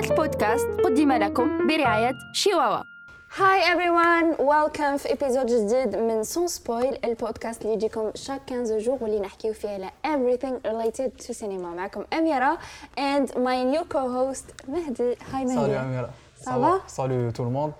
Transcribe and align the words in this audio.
هذا 0.00 0.10
البودكاست 0.10 0.66
قدم 0.84 1.12
لكم 1.12 1.66
برعاية 1.66 2.12
شيواوا 2.32 2.82
hi 3.36 3.60
everyone 3.62 4.36
welcome 4.36 4.96
في 4.96 5.12
épisode 5.12 5.46
جديد 5.46 5.96
من 5.96 6.22
Sans 6.22 6.46
Spoil 6.46 6.98
البودكاست 7.04 7.62
اللي 7.62 7.74
يجيكم 7.74 8.10
chaque 8.14 8.40
15 8.50 8.78
jours 8.78 8.98
واللي 9.00 9.20
نحكيو 9.20 9.52
فيه 9.52 9.68
على 9.68 9.90
everything 10.04 10.68
related 10.68 11.26
to 11.26 11.34
cinema 11.40 11.76
معكم 11.76 12.04
أميرة 12.12 12.58
and 12.98 13.28
my 13.28 13.74
new 13.74 13.84
co-host 13.94 14.68
مهدي 14.68 15.16
hi 15.32 15.44
مهدي 15.44 16.06
Salut 16.86 17.32
tout 17.34 17.44
le 17.44 17.50
monde. 17.50 17.72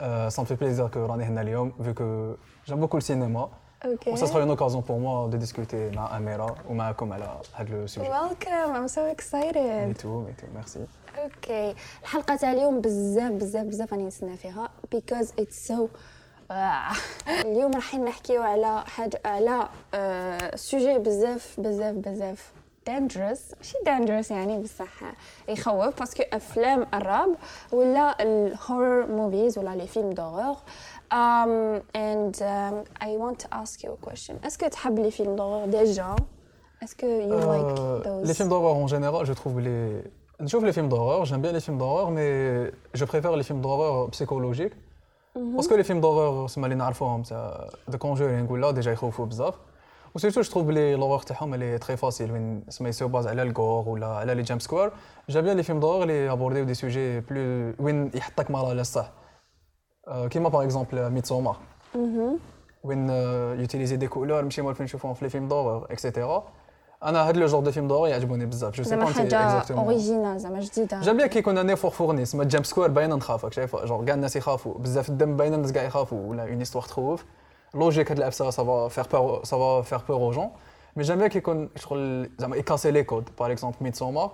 Euh, 0.00 0.30
ça 0.30 0.42
me 0.42 0.46
fait 0.46 0.56
plaisir 0.56 0.90
que 0.90 0.98
راني 0.98 1.22
هنا 1.22 1.40
اليوم 1.40 1.72
vu 1.80 1.94
que 1.94 2.36
j'aime 2.68 2.80
beaucoup 2.80 2.96
le 2.96 3.02
cinéma. 3.02 3.48
Ok. 3.84 4.06
Et 4.06 4.16
ça 4.16 4.26
sera 4.26 4.40
une 4.42 4.50
occasion 4.50 4.82
pour 4.82 4.98
moi 5.00 5.28
de 5.28 5.36
discuter 5.36 5.96
مع 5.96 6.18
أميرة 6.18 6.70
ومعكم 6.70 7.12
على 7.12 7.40
هذا 7.54 7.84
le 7.84 7.88
sujet. 7.88 8.08
welcome 8.08 8.76
I'm 8.76 8.88
so 8.88 9.10
excited 9.10 9.98
too, 9.98 10.20
me 10.26 10.32
too, 10.40 10.48
merci. 10.54 11.03
ok 11.18 11.74
الحلقة 12.02 12.36
تاع 12.36 12.52
اليوم 12.52 12.80
بزاف 12.80 13.32
بزاف 13.32 13.66
بزاف 13.66 13.92
راني 13.92 14.04
نتسنى 14.04 14.36
فيها 14.36 14.68
it's 15.40 15.70
so 15.72 15.88
آه. 16.50 16.92
اليوم 17.28 17.72
راح 17.72 17.94
نحكيو 17.94 18.42
على 18.42 18.84
حاجة 18.86 19.20
على 19.24 19.68
آه، 19.94 20.56
sujet 20.56 20.98
بزاف 20.98 21.60
بزاف 21.60 21.94
بزاف 21.94 22.52
dangerous 22.90 23.54
ماشي 23.56 23.76
dangerous 23.86 24.30
يعني 24.30 24.58
بصح 24.62 25.02
يخوف 25.48 25.98
parce 25.98 26.13
que 26.13 26.22
أفلام 26.32 26.86
الرعب 26.94 27.28
ولا 27.72 28.22
ال 28.22 28.34
horror 28.34 29.06
movies 29.06 29.58
ولا 29.58 29.76
les 29.76 29.86
films 29.86 30.10
d'horreur 30.10 30.56
um, 31.14 31.82
and 31.96 32.34
um, 32.42 33.04
I 33.04 33.10
want 33.16 33.38
to 33.44 33.48
ask 33.52 33.82
you 33.84 33.90
a 33.90 34.06
question 34.10 34.46
est-ce 34.46 34.61
que 34.61 34.68
تحب 34.68 34.98
les 34.98 35.10
films 35.10 35.36
d'horreur 35.36 35.66
déjà 35.66 36.16
est-ce 36.84 36.99
que 36.99 37.06
you 37.06 37.44
like 37.44 37.78
Euh, 37.78 38.02
those 38.02 38.28
les 38.28 38.34
films 38.34 38.48
d'horreur 38.48 38.76
en 38.76 38.86
général, 38.86 39.24
je 39.26 39.32
trouve 39.32 39.60
les. 39.60 40.02
Je 40.40 40.48
trouve 40.48 40.66
les 40.66 40.72
films 40.72 40.88
d'horreur, 40.88 41.24
j'aime 41.24 41.40
bien 41.40 41.52
les 41.52 41.60
films 41.60 41.78
d'horreur, 41.78 42.10
mais 42.10 42.72
je 42.92 43.04
préfère 43.04 43.36
les 43.36 43.44
films 43.48 43.60
d'horreur 43.60 44.10
psychologiques. 44.10 44.76
Parce 45.54 45.68
que 45.68 45.74
les 45.74 45.84
films 45.84 46.00
d'horreur, 46.00 46.50
c'est 46.50 46.58
اللي 46.58 46.74
نعرفوهم 46.74 47.22
تاع 47.22 47.68
The 47.90 47.96
Conjuring 47.96 48.50
ولا 48.50 48.70
déjà 48.70 48.92
يخوفوا 48.92 49.26
بزاف. 49.26 49.54
و 50.14 50.17
surtout 50.17 50.40
je 50.40 50.50
trouve 50.50 50.68
les 50.68 50.94
horreurs 50.94 51.18
تاعهم 51.18 51.54
اللي 51.54 51.78
très 51.78 51.96
facile 51.96 52.32
وين 52.32 52.64
سما 52.68 52.88
se 52.88 53.08
base 53.08 53.26
على 53.26 53.42
ال 53.42 53.51
gore 53.51 53.88
ولا 53.88 54.06
على 54.06 54.34
les 54.34 54.42
jump 54.42 54.60
scares 54.60 54.90
j'aime 55.28 55.44
bien 55.44 55.56
les 55.56 55.62
films 55.62 55.80
d'horreur 55.80 56.02
اللي 56.02 56.32
ابورديو 56.32 56.64
des 56.64 56.74
sujets 56.74 57.20
plus 57.20 57.74
وين 57.78 58.10
يحطك 58.14 58.50
مرة 58.50 58.68
على 58.68 58.80
الصح 58.80 59.10
آه، 60.08 60.26
كيما 60.28 60.48
par 60.48 60.62
exemple 60.64 61.10
Midsommar 61.10 61.56
وين 62.84 63.10
يوتيليزي 63.60 63.96
des 63.96 64.08
couleurs 64.08 64.42
ماشي 64.42 64.62
مالفين 64.62 64.84
نشوفهم 64.84 65.14
في 65.14 65.24
les 65.24 65.30
films 65.30 65.48
d'horreur 65.48 65.84
et 65.90 66.03
cetera 66.03 66.44
أنا 67.04 67.28
هاد 67.28 67.36
le 67.36 67.46
genre 67.46 67.60
de 67.60 67.70
films 67.70 67.88
d'horreur 67.88 68.08
يعجبوني 68.08 68.46
بزاف. 68.46 68.74
je 68.74 68.82
sais 68.82 68.90
زعما 68.90 69.04
pas 69.04 69.08
انت 69.10 69.16
حاجة 69.34 69.46
exactement 69.46 69.84
original 69.84 70.40
زعما 70.40 70.60
جديدة. 70.60 71.00
j'aime 71.00 71.16
ليا 71.16 71.26
كي 71.26 71.38
يكون 71.38 71.58
un 71.58 71.70
effort 71.70 71.90
fourni 71.90 72.24
سما 72.24 72.44
jump 72.44 72.64
scare 72.64 72.90
باينة 72.90 73.16
نخافك 73.16 73.52
شايف 73.52 73.76
جور 73.76 74.04
كاع 74.04 74.14
الناس 74.14 74.36
يخافوا. 74.36 74.74
بزاف 74.74 75.08
الدم 75.08 75.36
باينة 75.36 75.56
الناس 75.56 75.72
كاع 75.72 75.82
يخافوا 75.82 76.30
ولا 76.30 76.42
une 76.42 76.58
histoire 76.58 76.84
تخوف 76.84 77.24
logique 77.74 78.10
هاد 78.10 78.18
العفسه 78.18 78.50
ça 78.50 78.69
va 78.69 78.88
faire 78.88 79.06
peur 79.12 79.44
ça 79.44 79.63
va 79.63 79.82
faire 79.82 79.98
peur 80.08 80.30
aux 80.30 80.39
gens 80.39 80.50
mais 80.96 81.02
j'aime 81.02 81.18
bien 81.18 81.28
كيكون 81.28 81.70
شغل 81.76 82.30
زعما 82.38 82.56
يكاسي 82.56 82.90
les 82.90 83.02
codes 83.02 83.28
par 83.38 83.52
exemple 83.52 83.76
Midsommar 83.80 84.30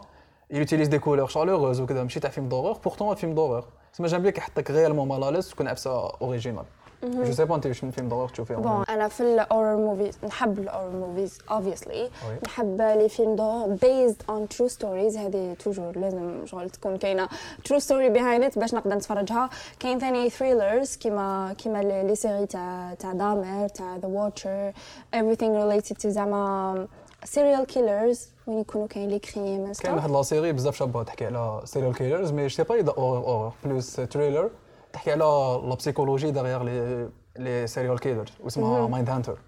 يوتيليز 0.51 0.89
des 0.89 0.99
couleurs 0.99 1.27
chaleureuses 1.29 1.81
وكذا 1.81 2.03
ماشي 2.03 2.21
تاع 2.21 2.31
film 2.31 2.49
d'horreur 2.49 2.73
pourtant 2.73 3.15
film 3.15 3.35
d'horreur 3.35 3.65
تسمى 3.93 4.07
j'aime 4.07 4.23
bien 4.23 4.33
كيحطك 4.33 4.71
réellement 4.71 5.09
mal 5.09 5.21
à 5.21 5.26
l'aise 5.26 5.51
تكون 5.51 5.69
عفسه 5.69 6.09
originale 6.09 6.65
je 7.03 7.33
sais 7.33 7.45
pas 7.45 7.55
انت 7.57 7.73
شنو 7.73 7.91
films 7.91 8.09
d'horreur 8.09 8.29
تشوف 8.29 8.49
فيهم 8.49 8.63
bon 8.63 8.85
أنا 8.89 9.09
في 9.09 9.21
ال 9.21 9.29
horror 9.29 9.77
movies 9.77 10.19
نحب 10.25 10.59
ال 10.59 10.64
horror 10.64 10.97
movies 10.97 11.39
obviously 11.51 12.03
oui. 12.03 12.11
نحب 12.45 12.81
les 12.83 13.09
films 13.09 13.37
d'horreur 13.37 13.67
based 13.67 14.23
on 14.29 14.49
true 14.49 14.69
stories 14.69 15.17
هذه 15.17 15.57
toujours 15.65 15.99
لازم 15.99 16.47
شغل 16.47 16.71
تكون 16.71 16.97
كاينة 16.97 17.29
true 17.65 17.79
story 17.79 18.09
behind 18.11 18.53
باش 18.57 18.75
نقدر 18.75 18.95
نتفرجها 18.97 19.51
كاين 19.81 19.99
ثاني 19.99 20.31
thrillers 20.31 20.97
كيما 20.97 21.55
كيما 21.59 21.83
les 21.83 22.15
séries 22.15 22.47
تاع 22.47 22.95
تاع 22.99 23.13
دامر 23.13 23.69
تاع 23.69 23.97
The 23.97 24.09
Watcher 24.09 24.73
everything 25.17 25.53
related 25.63 25.97
to 26.03 26.07
زعما 26.07 26.87
serial 27.25 27.67
killers 27.67 28.29
وين 28.47 28.59
يكونوا 28.59 28.87
كاين 28.87 29.09
les 29.09 29.19
crimes 29.19 29.73
كاين 29.73 29.95
واحد 29.95 30.11
la 30.11 30.23
série 30.23 30.53
بزاف 30.53 30.77
شابه 30.77 31.03
تحكي 31.03 31.27
على 31.27 31.61
serial 31.65 31.95
killers 31.95 32.33
mais 32.33 32.49
c'est 32.49 32.63
pas 32.63 32.75
اذا 32.75 32.91
horreur 32.99 33.53
plus 33.65 33.97
thriller 33.97 34.51
تحكي 34.93 35.13
على 35.13 35.25
la 35.65 35.75
psychologie 35.75 36.31
derrière 36.31 36.63
les 36.63 37.09
les 37.37 37.67
serial 37.67 38.01
killers 38.01 38.31
واسمها 38.41 38.89
Mindhunter. 38.89 39.39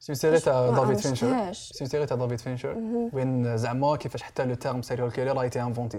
c'est 0.00 0.14
série 0.14 0.40
تاع 0.40 0.70
دافيد 0.70 0.98
فينشر. 0.98 1.52
c'est 1.52 1.86
série 1.86 2.06
تاع 2.06 2.16
دافيد 2.16 2.40
فينشر. 2.40 2.76
وين 3.12 3.56
زعما 3.56 3.96
كيفاش 3.96 4.22
حتى 4.22 4.44
le 4.44 4.54
terme 4.54 4.82
serial 4.82 5.12
killer 5.12 5.42
a 5.42 5.50
été 5.50 5.58
inventé. 5.58 5.98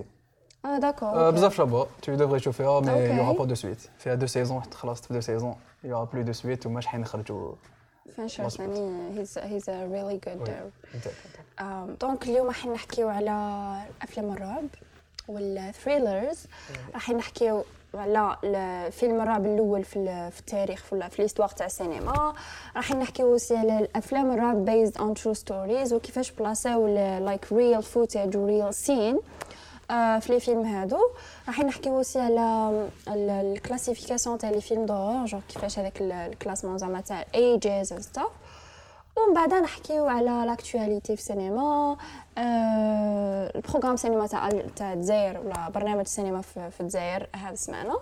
آه 0.65 0.77
d'accord 0.77 1.09
آه، 1.09 1.29
بزاف 1.29 1.55
شابه. 1.55 1.87
tu 2.01 2.15
devrais 2.15 2.39
تشوفيها 2.39 2.79
mais. 2.79 2.91
y 2.91 3.00
aura 3.00 3.33
pas 3.33 3.45
de 3.45 3.55
suite 3.55 3.81
فيها 3.97 4.15
deux 4.15 4.27
saisons 4.27 4.61
حتى 4.61 4.77
خلصت 4.77 5.05
في 5.05 5.13
deux 5.13 5.21
saisons 5.21 5.55
y 5.83 5.87
aura 5.87 6.03
plus 6.03 6.21
de 6.21 6.33
suite 6.33 6.65
وما 6.65 6.81
شحال 6.81 7.01
يخرجوا 7.01 7.55
فينشر. 8.15 8.49
ثاني 8.49 9.19
he's 9.19 9.37
he's 9.37 9.69
a 9.69 9.83
really 9.83 10.19
good 10.27 10.49
donc 12.01 12.23
اليوم 12.23 12.47
راح 12.47 12.65
نحكيو 12.65 13.09
على 13.09 13.31
افلام 14.01 14.31
الرعب 14.31 14.67
وال 15.27 15.49
thrillers 15.49 16.47
راح 16.93 17.09
نحكيو 17.09 17.63
على 17.95 18.37
ال- 18.43 18.91
فيلم 18.91 19.21
الرعب 19.21 19.45
الأول 19.45 19.83
في 19.83 19.95
ال- 19.95 20.31
في 20.31 20.39
التاريخ 20.39 20.83
في 20.83 21.09
في 21.09 21.21
l'histoire 21.21 21.49
تاع 21.51 21.65
السينما. 21.65 22.33
راح 22.75 22.91
نحكيو 22.91 23.31
aussi 23.33 23.57
على 23.57 23.79
الأفلام 23.79 24.31
الرعب 24.31 24.65
based 24.65 24.97
on 24.97 25.13
true 25.13 25.33
stories 25.33 25.93
وكيفاش 25.93 26.31
بلاصاو 26.31 26.87
like 27.19 27.53
real 27.53 27.83
footage 27.83 28.37
و 28.37 28.44
real 28.44 28.73
scenes 28.73 29.19
في 29.89 30.25
les 30.29 30.39
films 30.39 30.61
هادو. 30.65 30.97
راح 31.47 31.59
نحكيو 31.59 31.97
aussi 31.97 32.19
على 32.19 32.69
ال- 33.07 33.29
ال 33.29 33.37
classification 33.37 34.37
تاع 34.37 34.49
les 34.49 34.61
films 34.61 34.85
d'horreur 34.85 35.25
genre 35.25 35.41
كيفاش 35.49 35.79
هذاك 35.79 36.01
ال- 36.01 36.11
ال 36.11 36.17
classement 36.17 36.77
زعما 36.77 37.01
تاع 37.01 37.25
ages 37.35 37.93
and 37.93 38.01
stuff 38.01 38.27
ومن 39.17 39.33
بعد 39.35 39.53
نحكيو 39.53 40.05
على 40.05 40.43
l'actualité 40.45 41.15
في 41.15 41.21
السينما. 41.21 41.97
آه 42.37 43.51
ال 43.55 43.59
programme 43.59 43.95
cinéma 43.95 44.27
تاع 44.27 44.49
تاع 44.75 44.93
الجزائر 44.93 45.39
ولا 45.39 45.69
برنامج 45.69 45.99
السينما 45.99 46.41
في, 46.41 46.71
في 46.71 46.81
الجزائر 46.81 47.27
هذا 47.35 47.53
السمانة. 47.53 47.99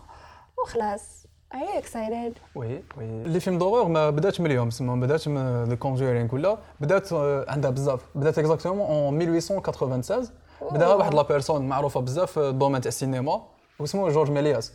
وخلاص 0.63 1.21
you 1.53 1.81
excited? 1.83 2.33
oui 2.55 2.83
oui. 2.97 3.23
les 3.23 3.39
films 3.39 3.57
d'horreur 3.57 3.87
ما 3.87 4.09
بداتش 4.09 4.39
من 4.41 4.45
اليوم 4.45 4.69
سما 4.69 4.95
ما 4.95 5.05
بداتش 5.05 5.27
من 5.27 5.63
The 5.63 5.75
Conjuring 5.75 6.35
ولا 6.35 6.57
بدات 6.79 7.13
آه، 7.13 7.45
عندها 7.47 7.71
بزاف 7.71 7.99
بدات 8.15 8.39
exactement 8.39 8.87
en 8.87 9.21
1896 9.21 10.27
بداها 10.71 10.95
واحد 10.95 11.13
la 11.13 11.21
personne 11.21 11.67
معروفة 11.69 11.99
بزاف 11.99 12.31
في 12.31 12.49
ال 12.49 12.53
domaine 12.53 12.81
تاع 12.81 12.87
السينما 12.89 13.41
واسمه 13.79 14.09
جورج 14.09 14.31
ميلياس. 14.31 14.73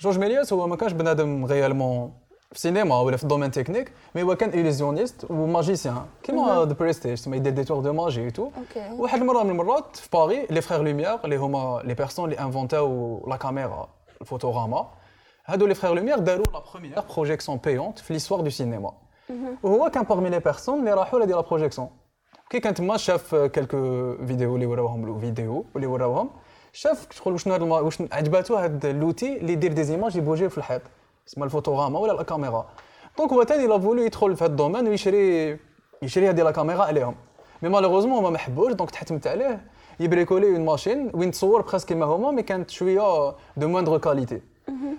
جورج 0.00 0.18
ميلياس 0.18 0.52
هو 0.52 0.66
ما 0.66 0.76
كانش 0.76 0.92
بنادم 0.92 1.44
réellement 1.46 2.12
في 2.50 2.56
السينما 2.56 3.00
ولا 3.00 3.16
في 3.16 3.22
ال 3.22 3.25
domaine 3.25 3.50
technique 3.50 3.92
mais 4.14 4.22
هو 4.22 4.36
كان 4.36 4.48
illusionniste 4.48 5.30
و 5.30 5.37
magicien. 5.37 6.02
كيما 6.22 6.64
The 6.64 6.72
Prestige 6.72 7.14
تسمى 7.16 7.36
يدير 7.36 7.52
des 7.52 7.64
tours 7.64 7.80
de 7.80 7.92
magie 7.92 8.30
tout 8.30 8.42
ok 8.44 8.90
واحد 9.02 9.20
المرة 9.20 9.42
من 9.42 9.50
المرات 9.50 9.96
في 9.96 10.08
باري 10.12 10.46
les 10.50 10.60
frères 10.60 10.82
Lumière 10.82 11.24
اللي 11.24 11.36
هما 11.36 11.80
les 11.84 11.94
personnes 11.94 12.24
اللي 12.24 12.40
انفونتاو 12.40 13.24
la 13.28 13.36
caméra 13.36 13.88
الفوتوغراما 14.20 14.86
هادو 15.46 15.66
les 15.66 15.74
frères 15.74 15.94
Lumière 15.94 16.18
داروا 16.18 16.44
la 16.52 16.62
première 16.72 17.00
projection 17.16 17.58
payante 17.64 17.98
في 17.98 18.12
l'histoire 18.12 18.40
du 18.40 18.50
cinéma 18.50 18.92
وهو 19.62 19.90
كان 19.90 20.02
parmi 20.02 20.30
les 20.30 20.38
personnes 20.40 20.78
اللي 20.80 20.92
راحوا 20.94 21.18
لهادي 21.18 21.32
la 21.32 21.40
projection 21.40 21.88
كي 22.50 22.60
كان 22.60 22.74
تما 22.74 22.96
شاف 22.96 23.34
quelques 23.34 24.14
vidéos 24.26 24.54
اللي 24.54 24.66
وراوهم 24.66 25.06
له 25.06 25.18
فيديو 25.18 25.64
اللي 25.76 25.86
وراوهم 25.86 26.30
شاف 26.72 27.06
شغل 27.10 27.40
شنو 27.40 27.54
هاد 27.54 27.62
الم- 27.62 27.72
واش 27.72 27.98
عجباتو 28.12 28.54
هاد 28.56 28.86
l'outil 28.86 29.36
اللي 29.36 29.52
يدير 29.52 29.72
des 29.72 29.84
images 29.84 30.16
يبوجيو 30.16 30.48
في 30.50 30.58
الحيط. 30.58 30.82
اسمها 31.30 31.46
الفوتوغراما 31.46 31.98
ولا 31.98 32.20
الكاميرا. 32.20 32.66
donc 33.18 33.32
هو 33.32 33.42
تاني 33.42 33.66
a 33.66 33.78
voulu 33.78 34.02
يدخل 34.02 34.36
في 34.36 34.44
هاد 34.44 34.50
ال 34.50 34.55
domaine 34.55 34.88
ويشري 34.88 35.58
يشري 36.02 36.28
هادي 36.28 36.42
la 36.42 36.50
caméra 36.50 36.82
عليهم. 36.82 37.14
mais 37.62 37.68
malheureusement 37.68 38.18
هما 38.18 38.30
ما 38.30 38.38
حبوش 38.38 38.72
donc 38.72 38.90
تحتمت 38.90 39.26
عليه. 39.26 39.64
يبريكولي 40.00 40.46
une 40.46 40.64
machine 40.64 41.10
وين 41.14 41.30
تصور 41.30 41.62
presque 41.62 41.88
كيما 41.88 42.06
هما 42.06 42.30
mais 42.30 42.42
كانت 42.42 42.70
شوية 42.70 43.34
de 43.56 43.68
moindre 43.68 43.98
qualité 43.98 44.40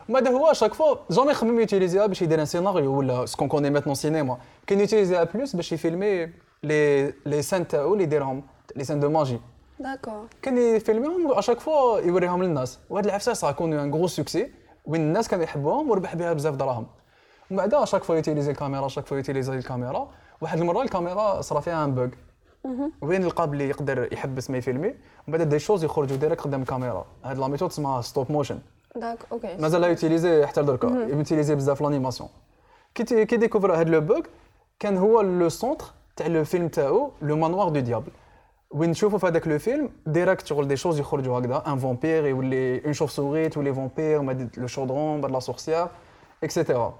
بعد 0.09 0.27
هو؟ 0.27 0.53
chaque 0.53 0.73
fois 0.73 0.95
jamais 1.11 1.33
خمم 1.33 1.59
يوتيليزيها 1.59 2.05
باش 2.05 2.21
يدير 2.21 2.41
un 2.41 2.45
scénario 2.45 2.97
ولا 2.97 3.25
ce 3.25 3.32
qu'on 3.32 3.47
connaît 3.47 3.69
maintenant 3.69 3.95
cinéma 3.95 4.37
كان 4.67 4.79
يوتيليزيها 4.79 5.23
plus 5.23 5.55
باش 5.55 5.71
يفيلمي 5.71 6.29
les 6.63 7.13
les 7.25 7.41
scènes 7.41 7.67
تاعو 7.67 7.93
اللي 7.93 8.03
يديرهم 8.03 8.43
les 8.75 8.83
scènes 8.83 8.99
de 8.99 9.09
magie 9.09 9.39
d'accord 9.79 10.25
كان 10.41 10.57
يفيلميهم 10.57 11.31
à 11.31 11.35
chaque 11.35 11.59
fois 11.59 11.99
يوريهم 11.99 12.43
للناس. 12.43 12.79
وهاد 12.89 13.05
العفسة 13.05 13.33
ça 13.33 13.51
a 13.51 13.55
connu 13.55 13.73
un 13.73 13.93
gros 13.93 14.07
succès 14.07 14.51
وين 14.85 15.01
الناس 15.01 15.27
كانوا 15.27 15.43
يحبوهم 15.43 15.89
وربح 15.89 16.15
بها 16.15 16.33
بزاف 16.33 16.55
دراهم. 16.55 16.87
ومن 17.51 17.57
بعد 17.57 17.73
à 17.73 17.78
chaque 17.78 18.03
fois 18.03 18.15
يوتيليزي 18.15 18.51
الكاميرا 18.51 18.85
à 18.85 18.88
chaque 18.88 19.05
fois 19.05 19.17
يوتيليزي 19.17 19.53
الكاميرا. 19.53 20.07
واحد 20.41 20.59
المرة 20.59 20.81
الكاميرا 20.81 21.41
صرا 21.41 21.59
فيها 21.59 21.85
un 21.85 21.95
bug. 21.95 22.07
وين 23.01 23.25
لقى 23.25 23.49
بلي 23.49 23.69
يقدر 23.69 24.13
يحبس 24.13 24.49
ما 24.49 24.57
يفيلمي؟ 24.57 24.87
ومن 24.87 25.37
بعد 25.37 25.49
des 25.49 25.59
choses 25.59 25.83
يخرجوا 25.83 26.17
direct 26.17 26.41
قدام 26.41 26.61
الكاميرا. 26.61 27.05
هاد 27.23 27.37
la 27.37 27.47
méthode 27.47 27.69
اسمها 27.69 28.01
stop 28.01 28.31
motion 28.31 28.59
داك 28.95 29.19
ok. 29.31 29.57
مازال 29.57 29.81
لا 29.81 29.87
يوتيليزي 29.87 30.45
حتى 30.45 30.61
دركا. 30.61 30.87
يوتيليزي 30.87 31.55
بزاف 31.55 31.81
l'animation. 31.81 32.29
كي 32.95 33.25
كي 33.25 33.37
découvre 33.37 33.75
هاد 33.75 33.89
le 33.89 34.01
bug 34.01 34.21
كان 34.79 34.97
هو 34.97 35.21
le 35.21 35.49
centre 35.49 35.85
تاع 36.15 36.27
le 36.27 36.43
film 36.43 36.67
تاعو 36.67 37.11
Le 37.21 37.37
Manoir 37.37 37.69
du 37.69 37.79
diable. 37.79 38.11
وين 38.73 38.89
نشوفوا 38.89 39.19
في 39.19 39.27
هذاك 39.27 39.47
le 39.47 39.59
film 39.59 39.89
direct 40.05 40.45
شغل 40.45 40.67
des 40.67 40.77
choses 40.77 40.99
يخرجوا 40.99 41.39
هكذا 41.39 41.63
un 41.67 41.77
vampire 41.77 42.25
يولي 42.25 42.85
une 42.85 42.93
chauve-souris 42.93 43.49
تولي 43.49 43.73
vampire 43.73 44.21
بعد 44.21 44.49
le 44.57 44.67
chaudron 44.67 45.21
بعد 45.21 45.31
la 45.31 45.39
sorcière 45.39 45.87
et 46.43 46.56
cetera 46.56 46.93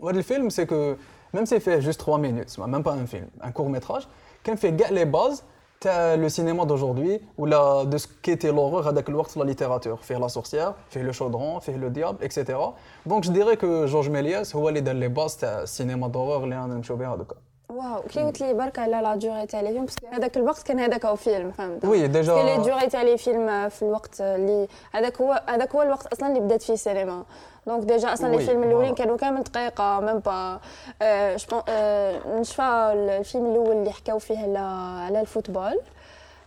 وهذا 0.00 0.18
الفيلم 0.18 0.48
c'est 0.50 0.66
que 0.66 0.94
même 1.34 1.44
si 1.44 1.60
فيه 1.60 1.78
juste 1.78 2.02
3 2.02 2.16
minutes 2.16 2.60
même 2.60 2.82
pas 2.82 2.94
un 2.94 3.06
film 3.06 3.28
un 3.44 3.50
court 3.52 3.68
métrage 3.68 4.06
كان 4.44 4.56
فيه 4.56 4.70
كاع 4.70 4.90
les 4.90 5.04
bases 5.04 5.42
تاع 5.80 6.14
le 6.14 6.28
cinéma 6.28 6.64
d'aujourd'hui 6.64 7.20
ولا 7.38 7.82
de 7.84 7.98
ce 7.98 8.08
qui 8.08 8.24
était 8.24 8.50
l'horreur 8.50 8.88
هذاك 8.88 9.08
الوقت 9.08 9.36
la 9.36 9.44
littérature 9.44 9.96
فيه 9.96 10.16
la 10.16 10.28
sorcière 10.28 10.72
فيه 10.90 11.02
le 11.02 11.12
chaudron 11.12 11.58
فيه 11.58 11.76
le 11.76 11.88
diable 11.88 12.24
et 12.24 12.36
cetera 12.36 12.74
donc 13.06 13.24
je 13.24 13.32
dirais 13.32 13.56
que 13.56 13.86
Georges 13.86 14.10
Méliès 14.10 14.56
هو 14.56 14.68
اللي 14.68 14.80
دار 14.80 14.94
les 14.94 15.08
bases 15.08 15.36
تاع 15.36 15.62
السينما 15.62 16.08
d'horreur 16.08 16.44
اللي 16.44 16.56
رانا 16.56 16.74
نمشيو 16.74 16.96
بها 16.96 17.16
دوكا 17.16 17.36
واو 17.72 18.02
كي 18.02 18.22
قلت 18.22 18.40
لي 18.40 18.54
برك 18.54 18.78
على 18.78 19.00
la 19.02 19.16
durée 19.16 19.46
تاع 19.46 19.60
les 19.60 19.68
films 19.72 19.84
parce 19.84 19.98
que 19.98 20.06
هذاك 20.06 20.36
الوقت 20.36 20.62
كان 20.62 20.80
هذاك 20.80 21.06
هو 21.06 21.16
فيلم 21.16 21.50
فهمت؟ 21.50 21.84
oui 21.84 22.06
déjà 22.06 22.42
les 22.42 22.58
durées 22.62 22.86
تاع 22.88 23.02
les 23.02 23.18
films 23.18 23.68
في 23.68 23.82
الوقت 23.82 24.20
اللي 24.20 24.68
هذاك 24.92 25.20
هو 25.20 25.42
هذاك 25.48 25.74
هو 25.74 25.82
الوقت 25.82 26.06
أصلا 26.06 26.28
اللي 26.28 26.40
بدأت 26.40 26.62
فيه 26.62 26.72
السينما. 26.74 27.24
donc 27.66 27.84
déjà 27.84 28.12
أصلا 28.12 28.28
les 28.36 28.38
films 28.46 28.62
الاولين. 28.62 28.94
كانوا 28.94 29.16
كامل 29.16 29.42
دقيقة 29.42 30.00
même 30.00 30.18
pas 30.18 30.60
آه، 31.02 31.36
آه، 31.68 32.20
نشفى 32.40 32.62
الفيلم 32.94 33.46
الأول 33.46 33.76
اللي 33.76 33.92
حكاو 33.92 34.18
فيه 34.18 34.38
على 34.38 34.58
على 35.06 35.20
ال 35.20 35.26
football. 35.26 35.80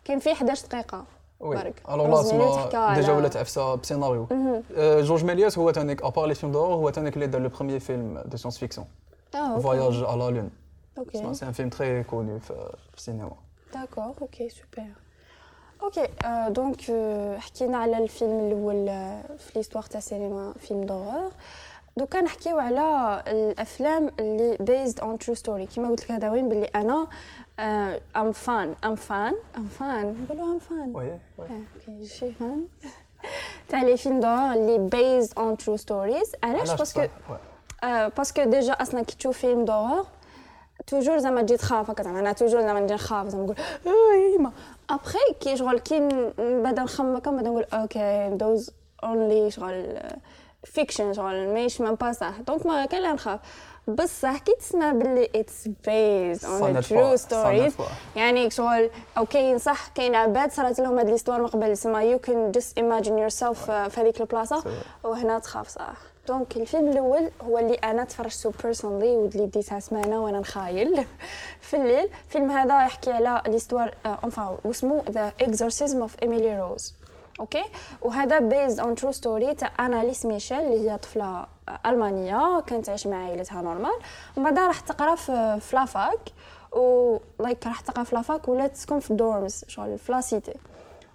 كان 0.05 0.19
فيه 0.19 0.31
11 0.33 0.67
دقيقة 0.67 1.03
oui. 1.39 1.55
برك؟ 1.55 1.73
alors 1.89 2.31
là 2.33 2.95
déjà 2.95 3.07
على- 3.07 3.09
ولات 3.17 3.37
عفسه 3.37 3.75
بسيناريو. 3.75 4.27
آه، 4.77 5.01
Georges 5.01 5.23
Méliès 5.25 5.57
هو 5.57 5.71
تانيك 5.71 6.03
à 6.03 6.08
part 6.08 6.25
les 6.25 6.35
films 6.35 6.51
d'horreur 6.51 6.75
هو 6.75 6.89
تانيك 6.89 7.13
اللي 7.15 7.27
دار 7.27 7.41
le 7.41 7.49
premier 7.49 7.79
film 7.79 8.21
de 8.25 8.37
science-fiction. 8.37 8.87
Voyage 9.33 10.03
à 10.03 10.15
la 10.15 10.64
lune 10.95 10.99
OK 10.99 11.33
c'est 11.33 11.45
un 11.45 11.51
film 11.51 11.69
très 11.69 12.03
connu 12.03 12.39
في 12.39 12.71
في 12.91 12.97
السينما 12.97 13.35
d'accord 13.73 14.13
OK 14.21 14.49
super 14.49 14.87
OK 15.83 16.07
آه، 16.25 16.49
donc 16.49 16.89
آه، 16.89 17.37
حكينا 17.37 17.77
على 17.77 17.97
الفيلم 17.97 18.39
الأول 18.39 18.89
آه، 18.89 19.21
في 19.37 19.51
l'histoire 19.55 19.83
تاع 19.83 19.97
السينما 19.97 20.53
film 20.59 20.83
d'horreur 20.83 21.31
دوكا 21.97 22.21
نحكيو 22.21 22.59
على 22.59 23.23
الأفلام 23.27 24.11
اللي 24.19 24.57
based 24.59 24.99
on 24.99 25.17
true 25.17 25.33
story 25.35 25.65
كيما 25.65 25.89
قلت 25.89 26.03
لك 26.03 26.11
هذا 26.11 26.29
وين؟ 26.29 26.49
باللي 26.49 26.69
أنا 26.75 27.07
un 28.15 28.31
fan 28.31 28.75
un 28.85 28.95
fan 28.95 29.33
un 29.57 29.67
fan 29.67 30.23
نقولوا 30.23 30.53
un 30.53 30.59
fan 30.59 30.95
oui 30.95 31.19
oui 31.37 31.47
OK 31.49 32.05
je 32.05 32.14
suis 32.14 32.31
fan 32.31 32.67
تاع 33.69 33.81
les 33.83 33.97
films 33.97 34.19
d'horreur 34.19 34.53
اللي 34.53 34.77
based 34.77 35.39
on 35.39 35.57
true 35.57 35.77
stories 35.77 36.31
علاش؟ 36.43 36.69
parce 36.69 36.89
que 36.89 37.01
بصح؟ 37.01 37.29
oui. 37.29 37.37
آه، 37.83 38.07
parce 38.07 38.30
que 38.30 38.43
déjà 38.43 38.73
أصلا 38.73 39.01
كي 39.03 39.15
تشوف 39.15 39.37
film 39.37 39.65
d'horreur 39.65 40.05
toujours 40.87 41.17
زعما 41.17 41.41
تجي 41.41 41.57
تخاف 41.57 41.89
هكا 41.89 42.03
زعما 42.03 42.19
أنا 42.19 42.31
toujours 42.31 42.61
زعما 42.61 42.79
نجي 42.79 42.93
نخاف 42.93 43.27
زعما 43.27 43.43
نقول 43.43 43.55
mais 44.33 44.51
après 44.89 45.17
كي 45.39 45.57
شغل 45.57 45.79
كي 45.79 45.99
ن- 45.99 46.33
بعد 46.63 46.79
نخمم 46.79 47.15
هكا 47.15 47.31
بعد 47.31 47.47
نقول 47.47 47.65
OK 47.73 48.29
those 48.31 48.71
only 49.03 49.51
شغل 49.51 49.99
fiction 50.63 51.13
شغل 51.13 51.53
ماهيش 51.53 51.81
même 51.81 51.95
pas 51.95 52.11
صح 52.11 52.33
donc 52.47 52.65
ما 52.65 52.85
كان 52.85 53.01
لا 53.01 53.13
نخاف 53.13 53.39
بصح 53.87 54.37
كي 54.37 54.55
تسمع 54.59 54.91
باللي 54.91 55.29
it's 55.35 55.67
based 55.85 56.45
on 56.45 56.59
true 56.81 57.15
stories. 57.15 57.73
يعني 58.15 58.49
شغل 58.49 58.89
أو 59.17 59.25
كاين 59.25 59.57
صح 59.57 59.87
كاين 59.87 60.15
عباد 60.15 60.51
صارت 60.51 60.79
لهم 60.79 60.97
هاد 60.97 61.09
les 61.09 61.17
histoires 61.17 61.41
من 61.41 61.47
قبل 61.47 61.77
سما 61.77 62.03
you 62.03 62.19
can 62.19 62.51
just 62.51 62.77
imagine 62.77 63.17
yourself 63.19 63.71
في 63.71 64.01
هذيك 64.01 64.21
البلاصه 64.21 64.63
وهنا 65.03 65.39
تخاف 65.39 65.67
صح 65.67 65.93
donc 66.27 66.57
الفيلم 66.57 66.89
الأول 66.89 67.31
هو 67.41 67.59
اللي 67.59 67.73
أنا 67.73 68.03
تفرجته 68.03 68.53
personally 68.63 69.15
واللي 69.15 69.45
بديتها 69.45 69.79
سمانه 69.79 70.23
وأنا 70.23 70.39
نخايل. 70.39 71.05
في 71.67 71.77
الليل 71.77 72.09
الفيلم 72.25 72.51
هذا 72.51 72.83
يحكي 72.85 73.11
على 73.11 73.41
l'histoire 73.47 73.95
enfin 74.23 74.57
واسمه 74.63 75.03
The 75.09 75.33
Exorcism 75.41 76.01
of 76.01 76.15
Emily 76.23 76.61
Rose 76.61 76.93
OK؟ 77.39 77.63
وهذا 78.01 78.39
based 78.39 78.79
on 78.79 78.95
true 78.95 79.11
story 79.11 79.53
تاع 79.53 79.71
اناليس 79.79 80.25
ميشيل 80.25 80.59
اللي 80.59 80.91
هي 80.91 80.97
طفلة 80.97 81.45
ألمانية 81.85 82.59
كانت 82.59 82.85
تعيش 82.85 83.07
مع 83.07 83.25
عائلتها 83.25 83.61
normal 83.61 83.95
ومن 84.37 84.53
بعد 84.53 84.59
راح 84.59 84.79
تقرأ 84.79 85.15
في 85.59 85.69
la 85.73 85.92
fac 85.92 86.19
و 86.71 87.17
like 87.39 87.67
راح 87.67 87.79
تقرأ 87.79 88.03
في 88.03 88.15
la 88.15 88.28
fac 88.28 88.47
ولات 88.47 88.71
تسكن 88.71 88.99
في 88.99 89.11
ال 89.11 89.20
dorms 89.20 89.63
شغل 89.67 89.97
في 89.97 90.11
la 90.11 90.25
cité 90.25 90.53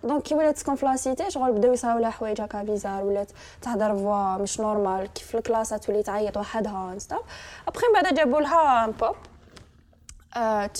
donc 0.05 0.23
كي 0.23 0.35
ولات 0.35 0.55
تسكن 0.57 0.75
في 0.75 0.87
la 0.87 1.01
cité 1.01 1.31
شغل 1.31 1.53
بداو 1.53 1.73
يصراو 1.73 1.99
لها 1.99 2.11
حوايج 2.11 2.41
هكا 2.41 2.63
bizarres 2.63 3.05
ولات 3.05 3.29
تهضر 3.63 3.97
fois 3.97 4.37
مش 4.39 4.61
normal 4.61 5.13
كيف 5.13 5.35
la 5.37 5.45
classe 5.45 5.69
تولي 5.69 6.03
تعيط 6.03 6.37
وحدها 6.37 6.95
stuff 6.99 7.21
après 7.69 7.87
من 7.87 8.03
بعد 8.03 8.15
جابوا 8.15 8.41
لها 8.41 8.85
un 8.85 8.91
pope 8.91 9.17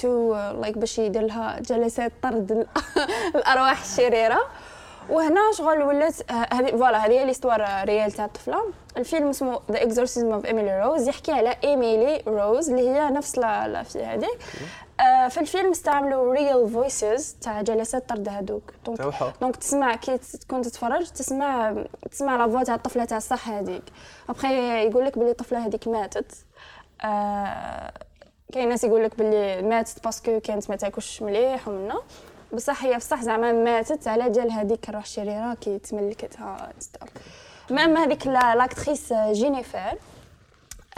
to 0.03 0.35
like 0.35 0.79
باش 0.79 0.99
يدير 0.99 1.23
لها 1.23 1.61
جلسات 1.61 2.13
طرد 2.23 2.53
ال- 2.53 2.67
الارواح 3.35 3.81
الشريره 3.83 4.41
وهنا 5.11 5.41
شغل 5.59 5.83
ولات 5.83 6.33
هذه 6.33 6.71
voilà 6.71 7.07
هذه 7.07 7.13
هي 7.13 7.25
l'histoire 7.25 7.85
réelle 7.85 8.13
تاع 8.13 8.25
الطفله 8.25 8.65
الفيلم 8.97 9.29
اسمه 9.29 9.61
The 9.71 9.83
Exorcism 9.83 10.33
of 10.33 10.47
Emily 10.47 10.83
Rose 10.83 11.09
يحكي 11.09 11.33
على 11.33 11.57
ايميلي 11.65 12.23
روز 12.27 12.71
اللي 12.71 12.89
هي 12.89 13.11
نفس 13.11 13.39
لا 13.39 13.69
لا 13.69 13.83
في 13.83 14.05
هذيك 14.05 14.39
في 15.29 15.41
الفيلم 15.41 15.71
استعملوا 15.71 16.35
real 16.35 16.69
voices 16.71 17.37
تاع 17.41 17.63
جلسات 17.63 18.09
طرد 18.09 18.29
هذوك 18.29 18.73
donc. 18.87 19.01
donc 19.41 19.57
تسمع 19.57 19.95
كي 19.97 20.19
تكون 20.19 20.63
تتفرج 20.63 21.07
تسمع 21.07 21.75
تسمع 22.11 22.37
la 22.37 22.49
voix 22.53 22.63
تاع 22.63 22.75
الطفلة 22.75 23.05
تاع 23.05 23.17
الصح 23.17 23.49
هذيك 23.49 23.83
ابخي 24.29 24.83
يقول 24.87 25.05
لك 25.05 25.19
بلي 25.19 25.31
الطفلة 25.31 25.67
هذيك 25.67 25.89
ماتت. 25.89 26.33
آه 27.05 27.93
كاين 28.53 28.69
ناس 28.69 28.85
يقول 28.85 29.05
لك 29.05 29.19
بلي 29.19 29.63
ماتت 29.63 30.05
parce 30.05 30.27
que 30.27 30.41
كانت 30.41 30.71
ما 30.71 30.77
تاكلش 30.77 31.23
مليح 31.23 31.69
ومنا. 31.69 32.01
بصح 32.53 32.85
هي 32.85 32.97
بصح 32.97 33.23
زعما 33.23 33.53
ماتت 33.53 34.09
على 34.09 34.31
جال 34.31 34.51
هذيك 34.53 34.89
الروح 34.89 35.03
الشريره 35.03 35.55
كي 35.55 35.79
تملكتها 35.79 36.73
même 37.71 37.97
هذيك 37.97 38.27
l'- 38.27 38.55
l'actrice 38.55 39.13
جينيفر 39.13 39.99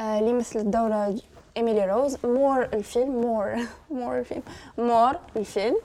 آه، 0.00 0.18
اللي 0.18 0.32
مثلت 0.32 0.64
دورة 0.66 1.16
إيميلي 1.56 1.84
روز 1.86 2.16
مور 2.24 2.62
الفيلم 2.62 3.20
مور 3.20 3.56
مور 3.90 4.18
الفيلم 4.18 4.42
مور 4.78 5.12
الفيلم 5.36 5.76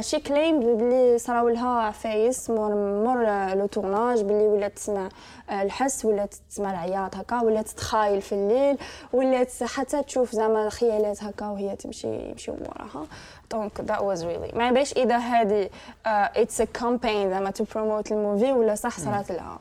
she 0.00 0.20
claimed 0.20 0.76
بلي 0.76 1.18
صراو 1.18 1.48
لها 1.48 1.68
عفايس 1.80 2.50
مور 2.50 2.74
مور 2.74 3.24
le 3.54 3.66
tournage 3.66 4.22
بلي 4.22 4.46
ولات 4.46 4.72
تسمع 4.76 5.08
الحس 5.50 6.04
ولات 6.04 6.34
تسمع 6.50 6.70
العياط 6.70 7.16
هكا 7.16 7.40
ولات 7.40 7.68
تخايل 7.68 8.22
في 8.22 8.32
الليل 8.34 8.78
ولات 9.12 9.62
حتى 9.62 10.02
تشوف 10.02 10.32
زعما 10.32 10.66
الخيالات 10.66 11.24
هكا 11.24 11.46
وهي 11.46 11.76
تمشي 11.76 12.30
يمشي 12.30 12.50
موراها 12.50 13.06
donc 13.52 13.80
that 13.80 14.00
was 14.00 14.24
really 14.24 14.50
ما 14.54 14.70
باش 14.70 14.92
اذا 14.92 15.16
هذه 15.18 15.68
it's 16.06 16.60
a 16.60 16.64
campaign 16.64 17.30
زعما 17.30 17.50
to 17.50 17.64
promote 17.74 18.12
ال 18.12 18.19
movie 18.19 18.52
ولا 18.52 18.74
صح 18.74 18.98
صارت 19.00 19.32
لها 19.32 19.58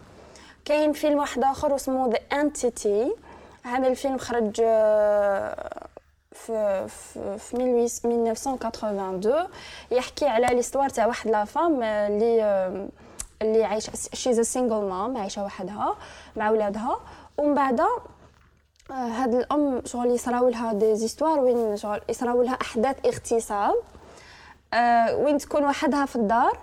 كاين 0.65 0.93
فيلم 0.93 1.17
واحد 1.17 1.43
اخر 1.43 1.75
اسمه 1.75 2.07
The 2.09 2.39
Entity 2.39 3.11
هذا 3.65 3.87
الفيلم 3.87 4.17
خرج 4.17 4.61
آه، 4.63 5.87
في 6.31 6.87
في 6.87 7.37
في 7.37 7.57
1982 7.57 9.47
يحكي 9.91 10.27
على 10.27 10.47
l'histoire 10.47 10.89
تاع 10.89 11.07
واحد 11.07 11.29
la 11.29 11.45
femme 11.45 11.83
آه، 11.83 12.07
اللي 12.07 12.43
آه، 12.43 12.87
اللي 13.41 13.63
عايشه 13.63 13.91
she's 14.13 14.39
single 14.39 14.75
mom 14.75 15.17
عايشة 15.17 15.43
وحدها 15.43 15.95
مع 16.35 16.49
ولادها. 16.49 16.99
ومن 17.37 17.53
بعد 17.53 17.81
هاد 18.91 19.35
الأم 19.35 19.81
شغل 19.85 20.07
يصراو 20.07 20.49
لها 20.49 20.73
des 20.73 20.95
histoires 20.95 21.39
وين 21.39 21.77
شغل 21.77 22.01
يصراو 22.09 22.41
لها 22.41 22.57
أحداث 22.61 23.05
اغتصاب 23.05 23.75
وين 25.23 25.37
تكون 25.37 25.63
وحدها 25.65 26.05
في 26.05 26.15
الدار 26.15 26.59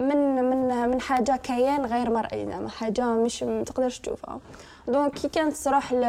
من 0.00 0.44
من 0.44 0.88
من 0.88 1.00
حاجة 1.00 1.36
كيان 1.36 1.86
غير 1.86 2.10
مرئي 2.10 2.46
زعما 2.46 2.68
حاجة 2.68 3.04
مش 3.04 3.38
تقدرش 3.38 3.98
تشوفها. 3.98 4.40
donc 4.88 5.12
كي 5.14 5.28
كانت 5.28 5.56
تروح 5.56 5.92
ل 5.92 6.00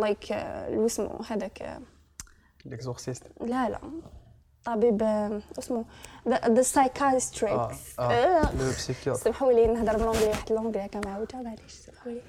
like 0.00 0.32
اسمه 0.32 1.10
هذاك 1.30 1.78
l'exorciste 2.64 3.22
لا 3.40 3.68
لا. 3.68 3.78
طبيب 4.64 5.02
آه، 5.02 5.40
اسمه 5.58 5.84
the 6.28 6.48
psychiatre 8.70 9.20
سمحوا 9.20 9.52
لي 9.52 9.66
نهضر 9.66 9.96
بال 9.96 10.03
anglais 10.03 10.28
واحد 10.28 10.52
ال 10.52 10.56
anglais 10.56 10.84
هكا 10.86 11.00
معوجه 11.04 11.36
معليش 11.36 11.72
سمحوا 11.72 12.12
لي 12.12 12.20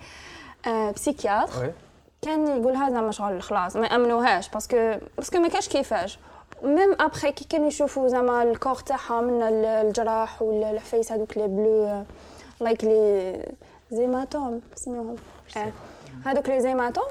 آه، 0.72 0.92
psychiatre 0.92 1.74
كان 2.22 2.48
يقولها 2.62 2.90
زعما 2.90 3.12
شغل 3.12 3.42
خلاص 3.42 3.76
ما 3.76 3.88
يأمنوهاش 3.88 4.50
parce 4.50 4.77
que 4.77 4.94
parce 5.18 5.31
que 5.31 5.40
ما 5.40 5.48
كاش 5.50 5.70
كيفاش. 5.70 6.20
même 6.64 6.96
après 7.00 7.32
كي 7.32 7.46
كانوا 7.46 7.68
يشوفوا 7.68 8.08
زعما 8.08 8.44
le 8.44 8.53
corps 8.53 8.76
تاعها 8.76 9.22
من 9.22 9.42
ال- 9.42 9.66
الجراح 9.66 10.42
ولا 10.42 10.72
الحفايس 10.72 11.12
هذوك 11.12 11.38
les 11.38 11.48
bleus 11.48 12.04
like 12.62 12.84
les 12.84 13.46
hématomes 13.92 14.62
اسمهم 14.78 15.16
آه. 15.58 15.72
هذوك 16.26 16.50
les 16.50 16.60
hématomes 16.62 17.08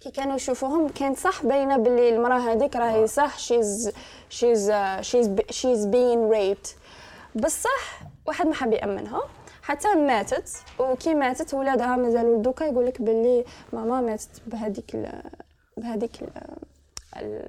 كي 0.00 0.10
كانوا 0.10 0.36
يشوفوهم 0.36 0.88
كان 0.88 1.14
صح 1.14 1.42
باينة 1.42 1.76
باللي 1.76 2.08
المرأة 2.08 2.38
هذيك 2.38 2.76
راهي 2.76 3.06
صح 3.06 3.38
she's 3.38 3.92
she's 4.28 4.72
she's 5.00 5.34
she's 5.50 5.86
been 5.86 6.30
raped 6.30 6.76
بصح 7.34 8.00
واحد 8.26 8.46
ما 8.46 8.54
حب 8.54 8.72
يأمنها. 8.72 9.22
حتى 9.62 9.94
ماتت. 9.94 10.50
وكي 10.78 11.14
ماتت 11.14 11.54
ولادها 11.54 11.96
مازالوا 11.96 12.42
دوكا 12.42 12.64
يقول 12.64 12.86
لك 12.86 13.02
باللي 13.02 13.44
ماما 13.72 14.00
ماتت 14.00 14.28
بهذيك 14.46 14.96
بهذيك 15.76 16.12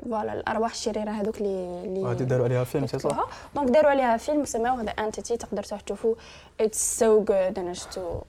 voilà 0.09 0.33
الأرواح 0.33 0.71
الشريرة 0.71 1.09
هذوك 1.11 1.37
اللي 1.37 1.83
اللي 1.83 1.99
وهذه 1.99 2.23
داروا 2.23 2.45
عليها 2.45 2.63
فيلم 2.63 2.87
c'est 2.87 2.99
صح 2.99 3.05
يكتبوها. 3.05 3.27
donc 3.55 3.69
داروا 3.69 3.89
عليها 3.89 4.17
فيلم 4.17 4.45
سماوه 4.45 4.81
The 4.83 4.89
Entity 4.89 5.37
تقدر 5.37 5.63
تروح 5.63 5.81
تشوفوا 5.81 6.15
it's 6.61 6.99
so 6.99 7.19
good 7.23 7.59
أنا 7.59 7.73
شفتو 7.73 8.19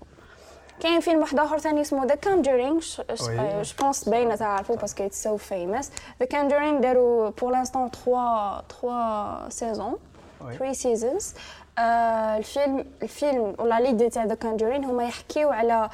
كاين 0.81 1.01
فيلم 1.01 1.19
واحد 1.21 1.39
آخر 1.39 1.59
ثاني 1.59 1.81
اسمه 1.81 2.05
The 2.05 2.15
Conjuring 2.15 2.81
Oui. 2.81 3.31
je 3.63 3.75
pense 3.81 4.09
باينه 4.09 4.37
تعرفوا 4.37 4.77
parce 4.77 4.94
que 4.94 5.05
it's 5.07 5.23
so 5.23 5.37
famous 5.37 5.91
The 6.21 6.27
Conjuring 6.27 6.81
داروا 6.81 7.31
pour 7.31 7.53
l'instant 7.53 7.91
3 7.91 8.63
3 8.81 9.49
saisons 9.49 9.97
Oui. 10.41 10.53
3 10.59 10.73
seasons 10.73 11.35
الفيلم 11.79 12.85
الفيلم 13.03 13.55
ولا 13.59 13.81
l'idée 13.81 14.09
تاع 14.09 14.25
The 14.25 14.35
Conjuring 14.35 14.85
هما 14.85 15.05
يحكيو 15.05 15.51
على 15.51 15.91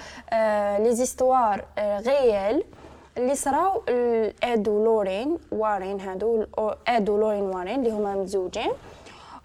les 0.85 0.95
histoires 0.95 1.65
réelles 1.79 2.65
اللي 3.19 3.35
صراو 3.35 3.83
Ed 4.43 4.69
و 4.69 4.76
Lorraine 4.76 5.39
Warren 5.53 6.01
هادو 6.01 6.45
Ed 6.89 7.11
و 7.11 7.14
Lorraine 7.14 7.43
Warren 7.43 7.79
اللي 7.79 7.91
هما 7.91 8.15
متزوجين 8.15 8.73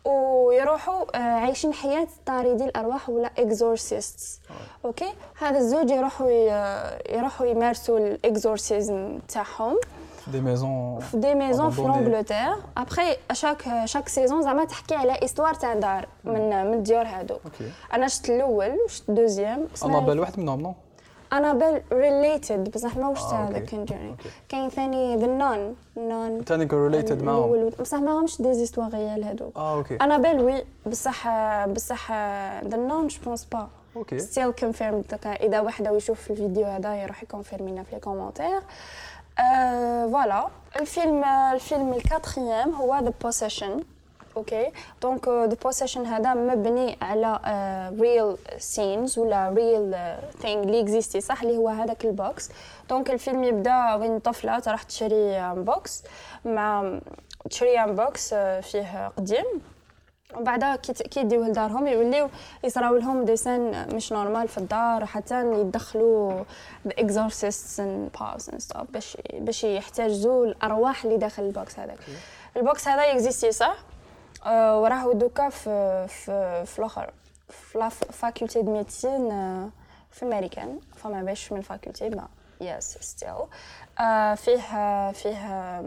ويروحوا 0.06 1.18
آه، 1.18 1.18
عايشين 1.18 1.74
حياة 1.74 2.08
طاردي 2.26 2.66
الأرواح 2.66 3.10
ولا 3.10 3.32
exorcists 3.38 4.40
OK? 4.86 5.10
هذا 5.40 5.58
الزوج 5.58 5.90
يروحوا 5.90 6.30
يروحوا 7.10 7.46
يمارسوا 7.46 8.00
ال 8.00 8.12
exorcisme 8.12 9.20
تاعهم. 9.28 9.78
des 10.28 10.42
maisons 10.42 11.00
في 11.00 11.18
des 11.18 11.36
maisons 11.36 11.70
في. 11.72 11.82
l'Angleterre 11.82 12.56
après 12.78 13.18
chaque 13.34 13.86
chaque 13.86 14.08
saison 14.08 14.42
زعما 14.42 14.66
تحكي 14.66 14.96
على 14.96 15.14
histoire 15.24 15.54
تاع 15.54 15.74
دار 15.74 16.08
من 16.24 16.66
من 16.66 16.74
الديور 16.74 17.04
هادو 17.04 17.36
أنا 17.94 18.08
شفت 18.08 18.30
الأول 18.30 18.78
وشفت 18.86 19.10
ال 19.10 19.16
deuxième 19.16 19.68
أنا 19.86 20.00
بال 20.00 20.20
واحد 20.20 20.40
منهم 20.40 20.62
non 20.62 20.74
Annabelle 21.34 21.82
related 21.92 22.72
بصح 22.72 22.98
ما 22.98 23.08
وشفت 23.10 23.34
آه، 23.34 23.48
هذا 23.48 23.58
OK. 23.60 23.76
Conjuring 23.76 24.10
OK. 24.12 24.30
كاين 24.50 24.70
ثاني 24.70 25.16
The 25.16 25.28
Nun 25.28 25.76
Nun 25.98 26.44
ثاني 26.44 26.68
related 26.74 27.24
معاهم. 27.24 27.70
بصح 27.80 27.98
ما 27.98 28.12
همش 28.20 28.42
des 28.42 28.54
histoires 28.54 28.90
réelles 28.90 29.24
هادو 29.24 29.52
آه 29.56 29.78
OK. 29.78 29.96
Annabelle 29.96 30.40
oui 30.40 30.66
بصح 30.86 31.28
بصح 31.66 32.12
The 32.66 32.78
Nun 32.78 33.08
je 33.08 33.20
pense 33.26 33.46
pas 33.46 33.68
OK. 33.96 34.20
Still 34.20 34.52
confirme 34.52 35.04
إذا 35.26 35.60
واحد 35.60 35.86
يشوف 35.96 36.22
في 36.22 36.30
الفيديو 36.30 36.66
هذا 36.66 36.96
يروح 36.96 37.24
يconfirmينا 37.24 37.84
في 37.84 37.96
les 37.96 38.02
commentaires 38.02 38.60
voilà 39.38 40.48
الفيلم 40.80 41.24
الفيلم 41.24 41.94
ال 41.94 42.02
quatrième 42.02 42.74
هو 42.74 43.00
The 43.04 43.14
Possession 43.24 43.84
OK 44.40 44.72
donc 45.02 45.28
The 45.28 45.58
Possession 45.64 46.06
هذا 46.06 46.34
مبني 46.34 46.98
على 47.02 47.40
real 48.00 48.38
scenes 48.58 49.20
ولا 49.20 49.50
real 49.50 49.96
thing 50.42 50.64
اللي 50.64 50.80
existe 50.80 51.22
صح 51.22 51.42
اللي 51.42 51.58
هو 51.58 51.70
هذاك 51.70 52.06
ال 52.06 52.17
box 52.17 52.50
donc 52.90 53.12
الفيلم 53.12 53.44
يبدا 53.44 53.96
وين 53.96 54.20
طفله 54.20 54.60
تروح 54.60 54.84
تشري 54.84 55.54
box 55.56 56.04
مع 56.46 57.00
تشري 57.50 57.86
بوكس 57.88 58.34
فيه 58.34 59.08
قديم 59.08 59.62
وبعدها 60.38 60.76
كي 60.76 61.20
يديوه 61.20 61.48
لدارهم 61.48 61.88
يوليو 61.88 62.30
يصراو 62.64 62.96
لهم 62.96 63.26
ديسان 63.26 63.88
مش 63.96 64.14
نورمال 64.14 64.48
في 64.48 64.58
الدار 64.58 65.06
حتى 65.06 65.52
يدخلوا 65.52 66.44
اكزورسيستس 66.88 67.80
اند 67.80 68.10
باوز 68.20 68.50
ستوب 68.58 68.92
باش 68.92 69.18
باش 69.34 69.64
يحتاجوا 69.64 70.46
الارواح 70.46 71.04
اللي 71.04 71.18
داخل 71.18 71.44
البوكس 71.44 71.80
هذاك 71.80 71.98
البوكس 72.58 72.88
هذا 72.88 73.06
يكزيستي 73.06 73.52
صح 73.52 73.76
وراه 74.46 75.14
دوكا 75.14 75.50
في 75.50 76.06
في 76.08 76.66
في 76.66 76.80
الآخر 76.80 77.14
في 77.50 77.90
فاكولتي 78.12 78.62
دو 78.62 78.74
ميديسين 78.74 79.30
في 80.12 80.26
امريكان 80.26 80.80
فما 80.96 81.24
باش 81.24 81.52
من 81.52 81.62
فاكولتي 81.62 82.10
ما 82.10 82.28
Yes 82.62 82.98
still 83.02 83.36
فيه 84.38 85.12
فيه 85.12 85.82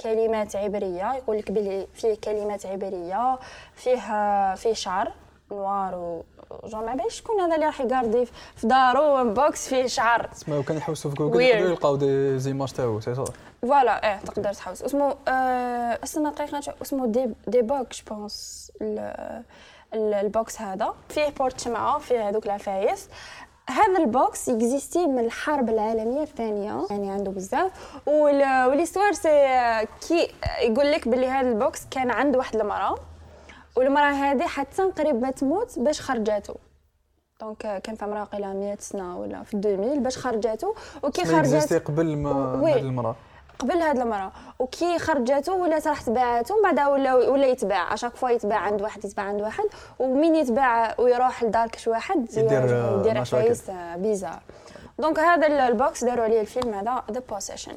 كلمات 0.00 0.56
عبريه 0.56 1.14
يقول 1.14 1.38
لك 1.38 1.50
بلي 1.50 1.86
فيه 1.94 2.14
كلمات 2.24 2.66
عبريه 2.66 3.38
فيه 3.74 4.54
فيه 4.54 4.72
شعر 4.72 5.12
noir 5.50 6.22
genre 6.64 6.86
ما 6.86 6.94
باش 6.94 7.14
شكون 7.14 7.40
هذا 7.40 7.54
اللي 7.54 7.66
راح 7.66 7.80
يgardi 7.80 8.26
في 8.56 8.66
دارو 8.66 9.32
box 9.34 9.68
فيه 9.68 9.86
شعر. 9.86 10.26
تسمعوا 10.26 10.62
كان 10.62 10.76
يحوسوا 10.76 11.10
في 11.10 11.16
جوجل. 11.16 11.40
يقدروا 11.40 11.68
يلقاو 11.70 11.96
des 11.96 12.38
images 12.38 12.72
تاعو 12.72 13.00
c'est 13.00 13.14
صح؟ 13.14 13.24
voilà 13.62 14.08
إيه 14.12 14.20
تقدر 14.20 14.52
تحوس. 14.52 14.82
اسمه 14.82 15.14
آه 15.28 15.98
استنى 16.04 16.30
دقيقه 16.30 16.74
اسمه 16.82 17.06
dy 17.06 17.30
dybbuk 17.46 17.86
je 17.92 18.02
pense 18.10 18.72
ال 19.94 20.11
box 20.11 20.60
هذا. 20.60 20.94
فيه 21.08 21.28
porte 21.28 21.60
شمعة 21.60 21.98
فيه 21.98 22.28
هذوك 22.28 22.46
العفايس. 22.46 23.08
هذا 23.70 23.98
ال 23.98 24.11
box 24.11 24.48
existe 24.48 25.06
من 25.06 25.18
الحرب 25.18 25.68
العالمية 25.68 26.22
الثانية 26.22 26.86
يعني 26.90 27.10
عنده 27.10 27.30
بزاف. 27.30 27.70
وال- 28.06 28.66
و 28.68 28.72
l'histoire 28.72 29.12
c'est 29.12 29.28
que 30.08 30.30
يقول 30.62 30.92
لك 30.92 31.08
باللي 31.08 31.26
هذا 31.28 31.48
ال 31.48 31.58
box 31.58 31.86
كان 31.90 32.10
عند 32.10 32.36
واحد 32.36 32.56
المرأة. 32.56 32.98
والمرأة 33.78 34.10
هذه 34.12 34.46
حتى 34.46 34.82
قريب 34.82 35.22
ما 35.22 35.30
تموت 35.30 35.78
باش 35.78 36.00
خرجاتو. 36.00 36.54
donc 37.40 37.56
كان 37.82 37.94
في 37.94 38.04
امراه 38.04 38.24
قيله 38.24 38.52
100 38.52 38.76
سنة 38.80 39.18
ولا 39.18 39.42
في 39.42 39.54
2000 39.54 39.98
باش 39.98 40.18
خرجاتو 40.18 40.74
وكي 41.02 41.24
خرجت 41.24 41.72
قبل 41.72 42.16
ما. 42.16 42.30
هاد 42.30 42.76
المرأة. 42.76 43.16
قبل 43.58 43.72
هاد 43.78 43.98
المرأة. 43.98 44.32
وكي 44.58 44.98
خرجاتو 44.98 45.62
ولات 45.62 45.88
راح 45.88 46.02
تباعاتو 46.02 46.56
من 46.56 46.62
بعدها 46.62 46.88
ولا 46.88 47.14
ولا 47.14 47.46
يتباع. 47.46 47.94
à 47.94 47.97
chaque 47.97 48.16
fois 48.16 48.30
يتباع 48.30 48.58
عند 48.58 48.82
واحد 48.82 49.04
يتباع 49.04 49.26
عند 49.26 49.42
واحد. 49.42 49.64
ومين 49.98 50.34
يتباع 50.34 50.94
ويروح 50.98 51.42
لدار 51.44 51.68
كش 51.68 51.88
واحد 51.88 52.36
يدير، 52.36 52.64
يدير. 53.00 53.18
عفايس 53.18 53.70
bizarres 53.96 54.40
donc 54.98 55.18
هذا 55.18 55.46
ال- 55.46 55.52
box 55.52 56.04
داروا 56.04 56.24
عليه 56.24 56.40
الفيلم 56.40 56.74
هذا 56.74 57.02
The 57.10 57.20
Possession 57.30 57.72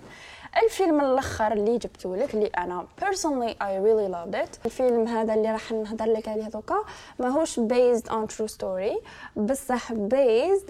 الفيلم 0.64 1.02
الأخر 1.02 1.52
اللي 1.52 1.78
جبته 1.78 2.16
لك 2.16 2.34
اللي 2.34 2.48
أنا 2.48 2.88
personally 3.02 3.56
I 3.62 3.80
really 3.80 4.08
loved 4.08 4.36
it 4.36 4.56
الفيلم 4.66 5.08
هذا 5.08 5.34
اللي 5.34 5.52
راح 5.52 5.72
نهضر 5.72 6.06
لك 6.06 6.28
عليه 6.28 6.48
دوكا 6.48 6.76
ماهوش 7.20 7.60
based 7.60 8.10
on 8.10 8.28
true 8.28 8.48
story 8.48 9.02
بصح 9.36 9.94
based 9.94 10.70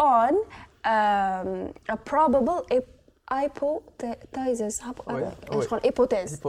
on 0.00 0.42
a 0.86 1.98
probable 2.12 2.62
hypothesis. 3.32 4.82
شغل 5.70 5.80
hypothèse 5.84 6.40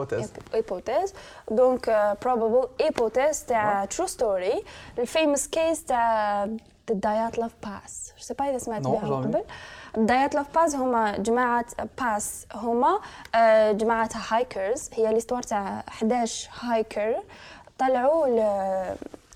hypothèse 0.54 1.14
donc 1.52 2.18
probable 2.26 2.68
hypothèse 2.82 3.46
تاع 3.46 3.86
true 3.86 4.06
story 4.08 4.64
ال 5.00 5.07
famous 5.07 5.48
case 5.48 5.86
تاع 5.86 6.46
uh, 6.46 6.50
the 6.90 6.96
Dyatlov 6.96 7.52
Pass. 7.66 8.14
je 8.18 8.24
sais 8.26 8.34
pas 8.34 8.50
إذا 8.50 8.58
سمعت 8.58 8.84
jamais. 8.84 8.88
قبل؟ 9.06 9.44
ال 9.98 10.04
Dyatlov 10.04 10.48
Pass 10.56 10.76
هما 10.76 11.18
جماعة 11.18 11.66
parce 12.02 12.46
هما 12.54 13.00
آه، 13.36 13.72
جماعة 13.72 14.10
hikers 14.30 14.90
هي 14.94 15.14
l'histoire 15.14 15.44
تاع 15.44 15.84
11 15.88 16.50
hiker 16.60 17.16
طلعوا 17.80 18.28
ل 18.28 18.40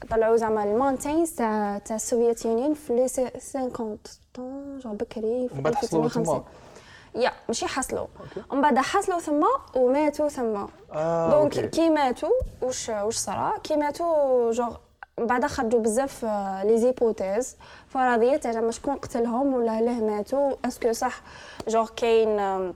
طلعوا 0.10 0.36
زعما 0.38 0.64
ال 0.64 0.70
mountains 0.70 1.32
تاع 1.32 1.78
تاع 1.78 1.96
ال 1.96 2.03
Soviet 2.03 2.46
Union 2.46 2.74
في 2.74 2.96
les 2.96 3.08
c- 3.08 3.30
50 3.40 3.98
temps 4.34 4.80
جون 4.80 4.94
بكري 4.98 5.48
في 5.50 5.54
ومن 5.54 5.64
بعد 5.64 5.76
حصلوا 5.76 6.06
1950 6.06 6.44
تما. 6.44 7.24
يا 7.24 7.32
ماشي 7.48 7.68
حصلوا. 7.68 8.08
ومن 8.52 8.62
بعد 8.62 8.78
حصلوا 8.78 9.20
ثم 9.20 9.44
وماتوا 9.76 10.30
ثم. 10.30 10.66
آه، 10.94 11.30
donc. 11.32 11.70
كي 11.70 11.90
ماتوا 11.90 12.30
واش 12.62 12.90
واش 12.90 13.16
صرا؟ 13.16 13.54
كي 13.64 13.76
ماتوا 13.76 14.52
جوغ 14.52 14.76
بعد 15.18 15.46
خرجوا 15.46 15.80
بزاف 15.80 16.26
آه، 16.26 16.64
les 16.64 16.78
hypothèses. 16.78 17.58
فرضيات 17.88 18.48
زعما 18.48 18.72
شكون 18.72 18.96
قتلهم 18.96 19.54
ولا 19.54 19.82
ليه 19.82 20.02
ماتوا 20.06 20.54
est-ce 20.66 20.83
que 20.83 20.92
صح 20.92 21.22
genre 21.68 21.90
كاين 21.96 22.74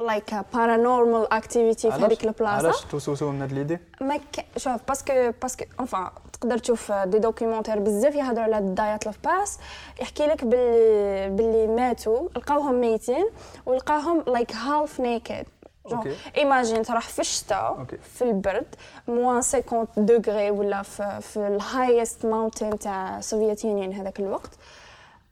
like 0.00 0.34
paranormal 0.54 1.32
activity 1.32 1.92
في 1.92 2.04
هذيك 2.04 2.24
البلاصة. 2.24 2.52
علاش 2.56 2.84
توسوسوا 2.84 3.32
من 3.32 3.42
هاد 3.42 3.52
les 3.52 3.61
décès؟ 3.61 3.78
ما. 4.00 4.20
شوف 4.56 4.80
parce 4.88 5.15
que 5.15 5.32
parce 5.42 5.56
que 5.56 5.64
enfin 5.80 6.08
تقدر 6.32 6.58
تشوف 6.58 6.92
des 6.92 7.18
documentaires 7.18 7.78
بزاف 7.78 8.14
يهضروا 8.14 8.44
على 8.44 8.60
Dyatlov 8.74 9.16
Pass 9.24 9.58
يحكي 10.00 10.26
لك 10.26 10.44
باللي 10.44 11.28
باللي 11.36 11.66
ماتوا 11.66 12.28
لقاوهم 12.36 12.80
ميتين 12.80 13.26
ولقاهم 13.66 14.24
like 14.26 14.52
half 14.54 15.00
naked 15.00 15.44
OK. 15.92 16.14
imagine 16.36 16.82
تروح 16.82 17.08
في 17.08 17.18
الشتاء. 17.18 17.84
في 18.14 18.22
البرد 18.24 18.74
moins 19.08 19.42
50 19.42 19.86
degrés 19.96 20.50
ولا 20.50 20.82
في, 20.82 21.18
في 21.20 21.36
ال 21.46 21.56
highest 21.56 22.26
mountain 22.26 22.78
تاع 22.78 23.18
ال 23.18 23.25
Soviet 23.25 23.64
Union 23.64 23.92
هذاك 23.92 24.20
الوقت 24.20 24.50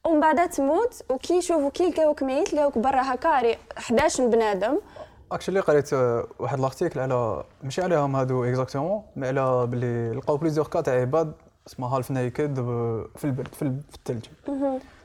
ومن 0.05 0.21
بعد 0.21 0.49
تموت 0.51 1.03
وكي 1.11 1.35
يشوفوا 1.39 1.71
كي 1.71 1.91
لقاوك 1.91 2.23
ميت 2.23 2.55
لقاوك 2.55 2.79
برا 2.79 3.03
هكا 3.15 3.41
ري- 3.41 3.59
11 3.79 4.27
بنادم 4.27 4.79
actually 5.33 5.61
قريت 5.61 5.93
واحد 6.39 6.59
ال 6.59 6.64
article 6.64 7.00
على 7.01 7.45
ماشي 7.63 7.83
عليهم 7.83 8.17
هادو 8.17 8.45
exactement 8.45 9.03
mais 9.17 9.29
على 9.29 9.67
بلي 9.67 10.11
لقاو 10.13 10.37
plusieurs 10.37 10.67
cas 10.67 10.81
تاع 10.81 10.95
عباد 11.01 11.33
اسمها 11.67 11.97
half 11.97 12.11
naked 12.11 12.55
في 13.17 13.25
البرد 13.25 13.49
في 13.55 13.63
ال- 13.63 13.81
في 13.91 13.97
الثلج 13.97 14.25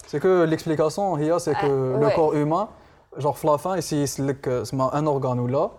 سي 0.07 0.19
كو 0.19 0.43
ليكسبليكاسيون 0.43 1.19
هي 1.23 1.39
سي 1.39 1.53
كو 1.53 1.67
لو. 1.67 2.09
كور 2.15 2.35
هيومان 2.37 2.67
جونغ 3.17 3.33
في 3.33 3.47
لافان 3.47 3.77
يسي 3.77 4.03
يسلك 4.03 4.47
اسمها 4.47 4.99
ان 4.99 5.07
اورغان 5.07 5.39
ولا 5.39 5.69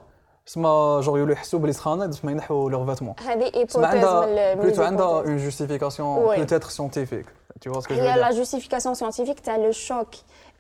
اسمها 0.48 1.00
جونغ 1.00 1.18
يولو 1.18 1.32
يحسوا 1.32 1.58
بلي 1.58 1.72
سخانه 1.72 2.06
باش 2.06 2.24
ينحوا 2.24 2.70
لور 2.70 2.86
فاتمون 2.86 3.14
هذه 3.20 3.50
اسمها 3.54 3.56
ايبوتيز 3.56 3.84
عندها 3.84 4.54
من 4.54 4.62
بلوتو 4.62 4.80
من 4.80 4.86
عندها 4.86 5.22
الhypothèses. 5.22 5.26
اون 5.28 5.36
جوستيفيكاسيون 5.36 6.18
وي. 6.18 6.36
بوتيتر 6.36 6.68
سيونتيفيك 6.68 7.26
tu 7.64 7.68
vois 7.68 7.80
ce 7.82 7.88
que 7.88 7.94
je 7.94 7.98
veux 7.98 8.02
هي 8.02 8.16
لا 8.16 8.30
dire 8.30 8.34
جوستيفيكاسيون 8.34 8.94
سيانتيفيك 8.94 9.40
تاع 9.40 9.56
لو 9.56 9.72
شوك 9.72 10.08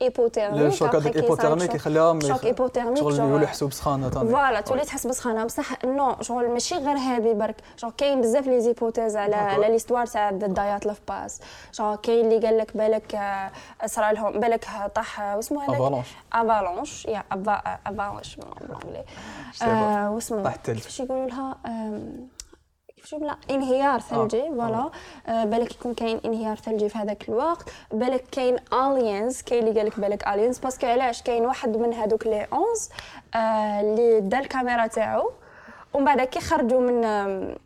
ايبوثيرميك 0.02 0.62
الشوك 0.72 0.94
هذاك 0.94 1.16
ايبوثيرميك 1.16 1.66
شوك- 1.66 1.74
يخليها 1.74 2.18
شوك 2.20 2.44
ايبوثيرميك 2.44 2.98
شغل 2.98 3.18
يولي 3.18 3.44
يحسوا 3.44 3.68
بسخانه 3.68 4.10
فوالا 4.10 4.60
تولي 4.60 4.80
تحس 4.82 5.06
بسخانة. 5.06 5.44
بصح 5.44 5.84
نو 5.84 6.16
شغل 6.20 6.48
ماشي 6.50 6.74
غير 6.74 6.96
هذه 6.96 7.32
برك. 7.32 7.56
شغل 7.76 7.92
كاين 7.96 8.20
بزاف 8.20 8.46
لي 8.46 8.60
زيبوتيز 8.60 9.16
على 9.16 9.36
على 9.36 9.68
ليستوار 9.68 10.06
تاع 10.06 10.30
دايات 10.30 10.86
لاف 10.86 11.00
باس 11.08 11.40
شغل 11.72 11.96
كاين 11.96 12.32
اللي 12.32 12.46
قال 12.46 12.58
لك 12.58 12.76
بالك 12.76 13.14
آه، 13.14 13.50
صرا 13.86 14.12
لهم 14.12 14.40
بالك 14.40 14.64
طاح 14.94 15.20
آه، 15.20 15.36
واسمه 15.36 15.62
هذاك؟ 15.64 15.74
avalanche 15.80 16.06
avalanche 16.32 17.06
يا 17.06 17.22
avalanche 17.32 18.38
pas. 19.60 19.62
واسمه 20.14 20.42
طاح 20.42 20.54
الثلج. 20.54 21.00
يقولوا 21.00 21.26
لها؟ 21.26 21.56
كيفاش 23.00 23.14
لا 23.22 23.36
انهيار 23.50 24.00
ثلجي 24.00 24.42
voilà. 24.42 24.90
آه، 25.26 25.44
بالك 25.44 25.74
يكون 25.74 25.94
كاين 25.94 26.20
انهيار 26.24 26.56
ثلجي 26.56 26.88
في 26.88 26.98
هذاك 26.98 27.28
الوقت. 27.28 27.68
بالك 27.92 28.24
كاين 28.32 28.56
aliens 28.72 29.42
كاين 29.42 29.66
اللي 29.68 29.80
قالك 29.80 30.00
بالك 30.00 30.28
aliens 30.28 30.58
parce 30.58 30.76
que 30.76 30.86
علاش؟ 30.86 31.22
كاين 31.22 31.46
واحد 31.46 31.76
من 31.76 31.94
هذوك 31.94 32.26
لي 32.26 32.42
11 32.44 32.60
آه، 33.34 33.80
اللي 33.80 34.20
دا 34.20 34.38
الكاميرا 34.38 34.86
تاعو. 34.86 35.30
ومن 35.94 36.04
بعد 36.04 36.20
كي 36.20 36.40
خرجوا 36.40 36.80
من 36.80 37.00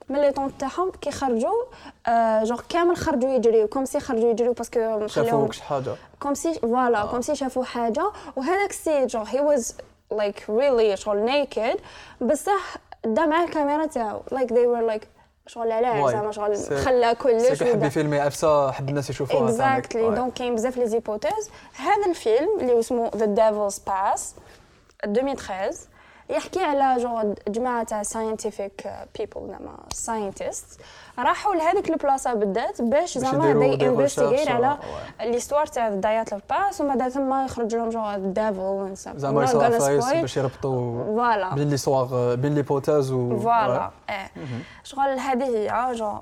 من 0.09 0.21
les 0.21 0.33
tentes 0.33 0.59
تاعهم 0.59 0.91
كي 0.91 1.11
خرجوا 1.11 1.63
آه، 2.07 2.45
جوغ 2.45 2.61
كامل 2.69 2.97
خرجوا 2.97 3.31
يجريو 3.31 3.69
comme 3.69 3.85
si 3.85 4.01
خرجوا 4.01 4.31
يجريو 4.31 4.53
parce 4.53 4.87
que 4.87 5.07
شافوا 5.07 5.49
حاجة. 5.69 5.95
comme 6.21 6.35
si 6.35 6.55
voilà 6.55 7.07
comme 7.07 7.21
si 7.21 7.35
شافوا 7.35 7.65
حاجة. 7.65 8.11
وهذاك 8.37 8.71
السيد 8.71 9.07
genre 9.07 9.27
he 9.27 9.41
was 9.41 9.77
like 10.13 10.45
really 10.51 10.97
شغل 10.97 11.25
naked 11.25 11.77
بصح 12.21 12.77
دا 13.05 13.27
مع 13.27 13.45
الكاميرا 13.45 13.87
تاعو. 13.87 14.21
like 14.33 14.49
they 14.51 14.67
were 14.67 14.95
like 14.95 15.14
شغل 15.47 15.73
علاش. 15.73 16.13
زعما 16.13 16.33
شغل 16.33 16.57
خلى 16.85 17.15
كلش 17.15 17.43
سي 17.43 17.65
حب 17.65 17.77
ودا- 17.77 17.87
يfilmi 17.87 18.21
عفسه 18.21 18.71
حب 18.73 18.89
الناس 18.89 19.11
يشوفوها 19.11 19.41
تانيك. 19.41 19.61
exactly. 19.61 20.15
donc 20.15 20.33
كاين 20.33 20.55
بزاف 20.55 20.77
les 20.77 20.87
hypothèses 20.87 21.51
هذا 21.77 22.07
الفيلم 22.11 22.61
اللي 22.61 22.79
اسمه 22.79 23.11
The 23.17 23.25
Devil's 23.27 23.79
Pass 23.79 24.35
2013 25.05 25.77
يحكي 26.31 26.61
على 26.61 27.03
جو 27.03 27.35
جماعة 27.49 27.85
تاع 27.85 28.03
scientific 28.03 28.87
people 29.19 29.49
زعما 29.49 29.77
scientist 29.93 30.81
راحوا 31.19 31.55
لهذيك 31.55 31.91
البلاصة 31.91 32.35
بالذات 32.35 32.83
باش 32.83 33.19
زعما 33.19 33.53
they 33.53 33.87
investigate 33.87 34.49
على. 34.49 34.79
l'histoire 35.21 35.67
تاع 35.67 35.89
Dyatlov 35.89 36.35
Pass 36.35 36.81
ومن 36.81 36.97
بعد 36.97 37.11
ثم 37.11 37.45
يخرج 37.45 37.75
لهم 37.75 37.89
جو 37.89 38.15
devil 38.17 38.95
زعما 38.97 39.45
يصير 39.45 39.81
فايس 39.81 40.13
باش 40.13 40.37
يربطوا 40.37 41.05
voilà 41.05 41.55
بين 41.55 41.71
l'histoire 41.71 42.35
بين 42.35 42.55
l'hypothèse 42.55 43.13
و 43.13 43.39
voilà 43.39 43.91
إيه. 44.11 44.31
شغل 44.85 45.19
هذه 45.19 45.45
هي 45.45 45.95
جو. 45.95 46.19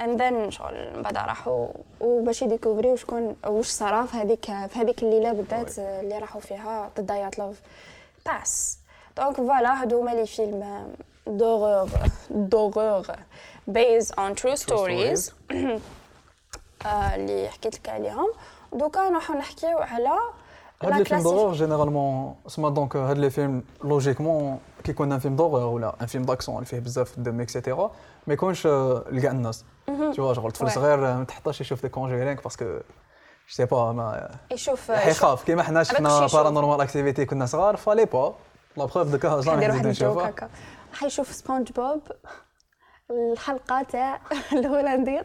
and 0.00 0.22
then 0.22 0.50
شغل 0.50 0.96
من 0.96 1.02
بعد 1.02 1.16
راحوا 1.16 1.68
وباش 2.00 2.42
يديكوفريو 2.42 2.96
شكون 2.96 3.36
واش 3.46 3.66
صرا 3.66 4.06
في 4.06 4.16
هذيك 4.16 4.44
في 4.44 4.78
هذيك 4.78 5.02
الليلة 5.02 5.32
بالذات 5.32 5.78
اللي 5.78 6.18
راحوا 6.18 6.40
فيها 6.40 6.90
ضد 6.96 7.06
Dyatlov 7.06 7.60
Pass 8.26 8.78
donc 9.16 9.36
voilà 9.36 9.82
هادو 9.82 10.00
هما 10.00 10.10
les 10.10 10.26
films 10.26 10.92
d'horreur 11.26 11.88
d'horreur 12.30 13.02
based 13.70 14.10
on 14.14 14.34
true 14.42 14.56
stories. 14.64 15.30
آه، 16.86 17.14
اللي 17.14 17.48
حكيت 17.48 17.74
لك 17.74 17.88
عليهم 17.88 18.32
دوكا 18.72 19.08
نروحو 19.08 19.34
نحكيو 19.34 19.78
على 19.78 20.08
هاد 20.82 20.90
la 20.90 20.98
les 20.98 21.04
films 21.04 21.20
classifi- 21.20 21.24
d'horreur 21.24 21.52
généralement 21.52 22.34
سما 22.46 22.68
donc 22.68 22.96
هاد 22.96 23.18
les 23.18 23.30
films 23.30 23.62
logiquement 23.84 24.58
كي 24.84 24.90
يكون 24.90 25.12
un 25.12 25.18
film 25.18 25.36
d'horreur 25.36 25.62
ولا 25.66 25.94
un 26.00 26.06
film 26.06 26.24
d'action 26.24 26.56
اللي 26.56 26.66
فيه 26.66 26.78
بزاف 26.78 27.18
دم 27.18 27.40
et 27.40 27.52
cetera 27.52 27.90
ما 28.26 28.34
يكونش 28.34 28.66
آه، 28.66 29.04
لكاع 29.10 29.30
الناس 29.30 29.64
تو 30.16 30.34
شغل 30.34 30.52
طفل 30.52 30.66
Ouais. 30.66 30.70
صغير 30.74 31.08
آه، 31.08 31.16
ما 31.16 31.24
تحطاش 31.24 31.60
يشوف 31.60 31.82
The 31.82 31.88
Conjuring 31.88 32.40
parce 32.42 32.56
que 32.56 32.64
je 32.64 32.80
سي 33.48 33.64
با 33.64 33.92
ما 33.92 34.30
يشوف 34.50 34.90
حيخاف 34.90 35.44
كيما 35.44 35.62
حنا 35.62 35.80
هذاك 35.80 35.92
شفنا 35.94 36.08
الشيء 36.08 36.24
يشوف. 36.26 36.40
بارانورمال 36.40 36.80
اكتيفيتي 36.80 37.24
كنا 37.26 37.46
صغار 37.46 37.76
فالي 37.76 38.04
با 38.04 38.34
لا 38.76 38.84
بروف 38.84 39.08
دوكا 39.08 39.28
ندير 39.36 39.40
جامي 39.40 39.66
واحد 39.68 39.86
نزيدو 39.86 39.88
الجوك 39.88 40.12
نشوفها 40.12 40.30
هكا 40.30 40.48
حيشوف 40.92 41.32
سبونج 41.32 41.72
بوب 41.72 42.00
الحلقة 43.10 43.82
تاع 43.82 44.20
الهولندي 44.52 45.20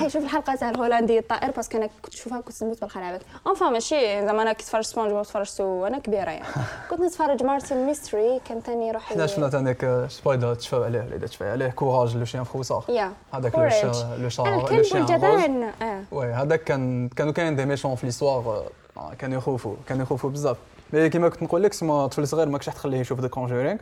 حيشوف 0.00 0.24
الحلقة 0.24 0.54
تاع 0.54 0.70
الهولندي 0.70 1.18
الطائر 1.18 1.50
باسكو 1.50 1.78
أنا 1.78 1.88
كنت 2.02 2.14
نشوفها 2.14 2.40
كنت 2.40 2.62
نموت 2.62 2.80
بالخرابات 2.80 3.20
اونفا 3.46 3.66
ماشي 3.68 4.26
زعما 4.26 4.42
أنا 4.42 4.52
كنت 4.52 4.60
نتفرج 4.62 4.82
سبونج 4.84 5.10
بوب 5.12 5.22
تفرجت 5.22 5.60
وأنا 5.60 5.98
كبيرة 5.98 6.30
يعني. 6.30 6.44
كنت 6.90 7.00
نتفرج 7.00 7.42
مارتن 7.42 7.76
ميستري 7.86 8.40
كان 8.48 8.60
ثاني 8.60 8.88
يروح 8.88 9.02
حنا 9.02 9.26
شفنا 9.26 9.48
تانيك 9.48 10.06
سبايدر 10.08 10.54
تشفاو 10.54 10.82
عليه 10.84 11.00
اللي 11.00 11.26
تشفى 11.28 11.50
عليه. 11.50 11.68
كوراج 11.68 12.16
لو 12.16 12.24
شيان 12.24 12.44
فروسار 12.44 12.84
يا 12.88 13.12
هذاك 13.34 13.58
le 13.58 14.28
cha- 14.28 14.42
le 14.42 14.60
الكلب 14.60 14.82
chien 14.82 15.00
rose 15.02 15.10
والجبان 15.10 15.72
oui 16.12 16.26
هذاك 16.26 16.64
كان 16.64 17.08
كانوا 17.08 17.32
كاين 17.32 17.56
des 17.56 17.64
méchants 17.66 17.94
في 17.94 18.06
l'histoire 18.06 18.64
كانوا 19.18 19.38
يخوفوا 19.38 19.74
كانوا 19.86 20.02
يخوفوا 20.02 20.30
بزاف. 20.30 20.56
mais 20.92 21.08
كيما 21.08 21.28
كنت 21.28 21.42
نقول 21.42 21.62
لك 21.62 21.72
سما 21.72 22.06
طفل 22.06 22.28
صغير 22.28 22.48
ماكش 22.48 22.68
راح 22.68 22.74
تخليه 22.76 22.98
يشوف 22.98 23.20
The 23.20 23.28
Conjuring 23.28 23.78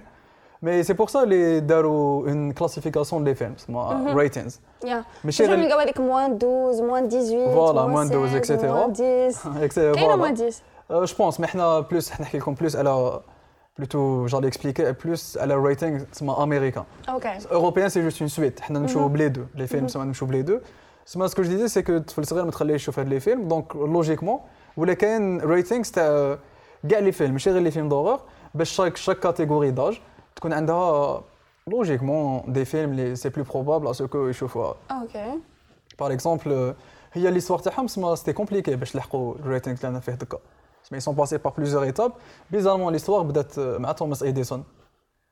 mais 0.63 0.83
c'est 0.83 0.93
pour 0.93 1.09
ça 1.09 1.23
اللي 1.23 1.61
داروا 1.61 2.29
une 2.29 2.53
classification 2.53 3.25
des 3.25 3.35
films 3.35 3.55
سما 3.57 4.13
ratings 4.17 4.61
يا 4.85 4.95
ماشي 4.97 5.07
ماشي 5.25 5.45
غير- 5.47 5.57
نلقاو 5.57 5.79
هذيك 5.81 6.01
moins 6.01 6.33
12 6.37 6.83
moins 6.87 7.09
18 7.09 7.55
Voilà, 7.55 7.89
moins 7.89 8.09
moins 8.09 8.13
12, 8.13 8.45
16, 8.45 8.59
etc. 8.59 8.65
moins 8.65 8.91
10 9.61 9.93
كاينة 9.95 10.17
moins 10.17 10.33
10 10.33 10.53
je 11.07 11.15
pense 11.19 11.41
mais 11.41 11.47
حنا 11.47 11.81
plus 11.81 12.11
حنا 12.11 12.23
نحكي 12.23 12.39
لكم 12.39 12.55
plus 12.55 12.77
على 12.77 13.21
plutôt 13.79 14.27
j'allais 14.27 14.47
expliquer 14.49 14.93
plus 15.05 15.39
على 15.39 15.55
ال 15.55 15.61
rating 15.61 16.01
تسمى 16.13 16.37
américain 16.39 16.85
okay 17.09 17.39
européen 17.53 17.89
c'est 17.89 18.03
juste 18.03 18.21
ensuite 18.23 18.61
حنا 18.61 18.79
نمشيو 18.79 19.09
ب 19.09 19.14
les 19.14 19.29
deux 19.29 19.43
les 19.55 19.67
films 19.67 19.89
سما 19.89 20.05
نمشيو 20.05 20.29
ب 20.29 20.32
les 20.32 20.43
deux 20.43 20.59
سما 21.07 21.27
ce 21.27 21.33
que 21.33 21.43
je 21.43 21.49
disais 21.51 21.69
c'est 21.69 21.83
que 21.83 21.93
الطفل 21.97 22.23
الصغير 22.23 22.45
ما 22.45 22.51
تخليهش 22.51 22.81
يشوف 22.83 22.99
هاد 22.99 23.09
les 23.09 23.21
films 23.21 23.49
donc 23.49 23.77
logiquement 23.77 24.39
ولا 24.77 24.95
كاين 24.95 25.41
ratings 25.41 25.91
تاع 25.91 26.39
كاع 26.91 26.99
les 26.99 27.13
films 27.13 27.33
ماشي 27.33 27.51
غير 27.51 27.63
les 27.63 27.71
films 27.71 27.89
d'horreur 27.89 28.21
باش 28.55 28.71
chaque 28.71 28.97
chaque 28.97 29.19
catégorie 29.19 29.71
d'âge 29.71 30.01
تكون 30.37 30.53
عندها 30.53 31.23
logiquement 31.67 32.53
des 32.53 32.65
films 32.65 32.95
لي 32.95 33.17
c'est 33.17 33.29
plus 33.29 33.45
probable 33.45 33.91
est-ce 33.91 34.16
que 34.16 34.29
يشوفوها 34.29 34.75
okay 34.91 35.39
par 36.01 36.13
exemple 36.13 36.75
هي 37.13 37.31
l'histoire 37.31 37.59
تاعهم 37.59 37.87
سما 37.87 38.15
c'était 38.15 38.33
compliqué 38.33 38.77
باش 38.77 38.95
يلحقوا 38.95 39.35
ال 39.35 39.41
rating 39.41 39.77
اللي 39.77 39.89
أنا 39.89 40.01
فيه 40.01 40.13
دكا 40.13 40.39
سما 40.83 40.99
ils 40.99 41.06
sont 41.06 41.15
passés 41.15 41.39
par 41.39 41.53
plusieurs 41.59 41.83
étapes 41.83 42.13
bizarrement 42.51 42.93
l'histoire 42.93 43.23
بدات 43.23 43.59
مع 43.59 43.93
توماس 43.93 44.23
ايديسون 44.23 44.65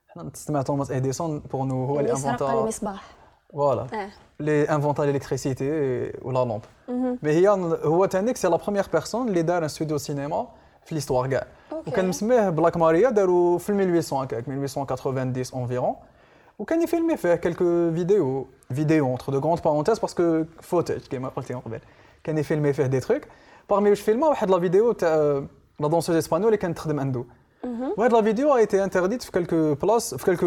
حنا 0.09 0.23
نستمع 0.23 0.63
توماس 0.63 0.91
ايديسون 0.91 1.39
pour 1.39 1.65
nous 1.65 1.85
هو 1.85 2.01
اللي 2.01 2.11
اللي 2.11 2.21
سرق 2.21 2.31
inventa 2.31 2.61
المصباح. 2.61 3.20
voilà 3.53 3.87
آه 3.95 4.11
اللي 4.41 4.63
inventa 4.63 5.03
l'électricité 5.03 5.71
ولا 6.23 6.39
lampe 6.39 6.61
mais 7.23 7.31
هي 7.31 7.49
هو 7.85 8.05
تانيك 8.05 8.37
c'est 8.37 8.49
la 8.49 8.57
première 8.57 8.87
personne 8.93 9.29
اللي 9.29 9.43
دار 9.43 9.63
un 9.63 9.69
studio 9.69 9.99
cinéma 9.99 10.47
في 10.85 10.95
l'histoire 10.95 11.27
كاع 11.27 11.47
okay. 11.73 11.91
وكان 11.91 12.09
مسميه 12.09 12.49
Black 12.51 12.77
Maria 12.77 13.11
داروا 13.11 13.59
في 13.59 13.71
1800 13.71 14.23
هكاك 14.23 14.49
1890 14.49 15.63
environ 15.63 15.95
وكان 16.59 16.83
يفيلمي 16.83 17.17
فيه 17.17 17.35
quelques 17.35 17.93
vidéos 17.95 18.47
vidéos 18.75 19.07
entre 19.07 19.33
de 19.33 19.39
grandes 19.39 19.61
parenthèses 19.65 19.99
parce 19.99 20.27
que 20.27 20.45
footage 20.61 21.01
كيما 21.01 21.29
قلتي 21.29 21.55
من 21.55 21.61
قبل 21.61 21.81
كان 22.25 22.39
يفيلمي 22.39 22.73
فيه 22.73 22.87
des 22.87 23.01
trucs 23.01 23.23
parmi 23.71 23.91
واش 23.91 24.01
فيلما 24.01 24.27
واحد 24.27 24.51
la 24.51 24.61
vidéo 24.61 24.93
تاع 24.93 25.43
la 25.81 25.89
danseuse 25.89 26.17
espagnole 26.17 26.49
اللي 26.49 26.57
كانت 26.57 26.77
تخدم 26.77 27.01
عنده 27.01 27.25
وهاد 27.97 28.13
la 28.13 28.23
vidéo 28.23 28.57
a 28.57 28.61
été 28.67 28.91
interdite 28.91 29.25
في 29.25 29.31
quelques 29.33 29.75
places 29.75 30.15
في 30.15 30.25
quelques 30.25 30.47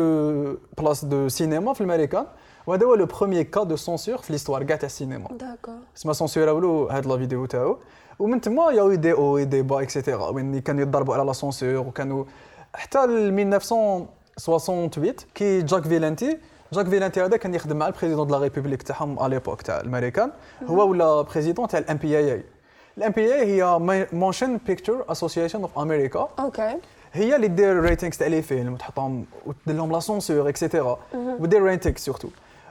places 0.77 1.05
de 1.05 1.29
cinéma 1.29 1.73
في 1.73 1.81
الامريكان 1.81 2.25
وهذا 2.67 2.85
هو 2.85 2.95
le 2.95 3.05
premier 3.05 3.43
cas 3.43 3.63
de 3.63 3.75
censure 3.75 4.17
في 4.17 4.33
l'histoire 4.33 4.63
كاع 4.63 4.77
تاع 4.77 4.85
السينما. 4.85 5.27
d'accord 5.27 5.73
سما 5.95 6.13
سونسوراو 6.13 6.59
له 6.59 6.97
هاد 6.97 7.07
la 7.07 7.17
vidéo 7.17 7.45
تاعو. 7.45 7.77
ومن 8.19 8.41
تما 8.41 8.71
y 8.71 8.93
a 8.93 8.96
eu 8.96 9.03
des 9.03 9.13
hauts 9.13 9.39
des 9.39 9.61
bas 9.61 9.81
et 9.81 9.93
cetera 9.93 10.29
وين 10.29 10.59
كانوا 10.59 10.81
يضربوا 10.81 11.13
على 11.13 11.23
la 11.23 11.33
censure 11.33 11.77
وكانوا 11.77 12.25
حتى 12.73 13.05
ل 13.05 13.09
1968 13.09 15.13
كي 15.35 15.61
Jack 15.61 15.83
Valenti 15.83 16.37
Jack 16.73 16.87
Valenti 16.87 17.21
هذا 17.21 17.37
كان 17.37 17.55
يخدم 17.55 17.77
مع 17.77 17.87
ال 17.87 17.91
président 17.91 18.27
de 18.27 18.35
la 18.35 18.41
république 18.41 18.83
تاعهم 18.83 19.19
على 19.19 19.35
l'époque 19.35 19.61
تاع 19.61 19.81
الأمريكان. 19.81 20.31
هو 20.65 20.89
ولا 20.89 21.21
président 21.21 21.67
تاع 21.67 21.79
ال 21.79 21.83
MPA. 21.83 21.97
et 21.97 22.17
ال 22.17 22.33
MPA 22.33 23.45
هي 23.45 23.79
Motion 24.13 24.57
Picture 24.57 25.05
Association 25.09 25.61
of 25.61 25.79
America 25.79 26.29
okay 26.39 26.77
هي 27.13 27.35
اللي 27.35 27.47
دير 27.47 27.79
ratings 27.79 28.17
تاع 28.17 28.27
les 28.27 28.41
films 28.41 28.73
وتحطهم 28.73 29.25
ودير 29.45 29.75
لهم 29.75 29.91
la 29.91 29.99
censure 29.99 30.49
et 30.49 30.62
cetera 30.62 30.99
ودير 31.13 31.63
rating 31.63 31.95
surtout 31.95 32.27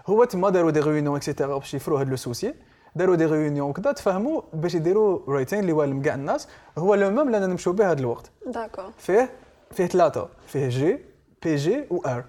هو 0.06 0.24
تما 0.24 0.50
داروا 0.50 0.70
des 0.70 0.80
réunions 0.80 1.16
et 1.16 1.27
cetera 1.27 1.58
باش 1.58 1.74
يفروا 1.74 2.00
هاد 2.00 2.08
le 2.08 2.16
souci. 2.16 2.54
داروا 2.96 3.16
des 3.16 3.26
réunions 3.26 3.70
وكذا 3.70 3.92
تفهموا 3.92 4.42
باش 4.52 4.74
يديروا 4.74 5.18
rating 5.28 5.60
اللي 5.60 5.72
والم 5.72 6.02
كاع 6.02 6.14
الناس. 6.14 6.48
هو 6.78 6.94
le 6.94 7.10
même 7.10 7.26
اللي 7.26 7.36
أنا 7.38 7.46
نمشيو 7.46 7.72
به 7.72 7.90
هاد 7.90 7.98
الوقت. 7.98 8.30
d'accord 8.46 8.90
فيه 8.98 9.30
فيه 9.70 9.86
ثلاثة. 9.86 10.28
فيه 10.46 10.68
G 10.68 10.98
PG 11.42 11.84
و 11.90 12.00
R 12.06 12.24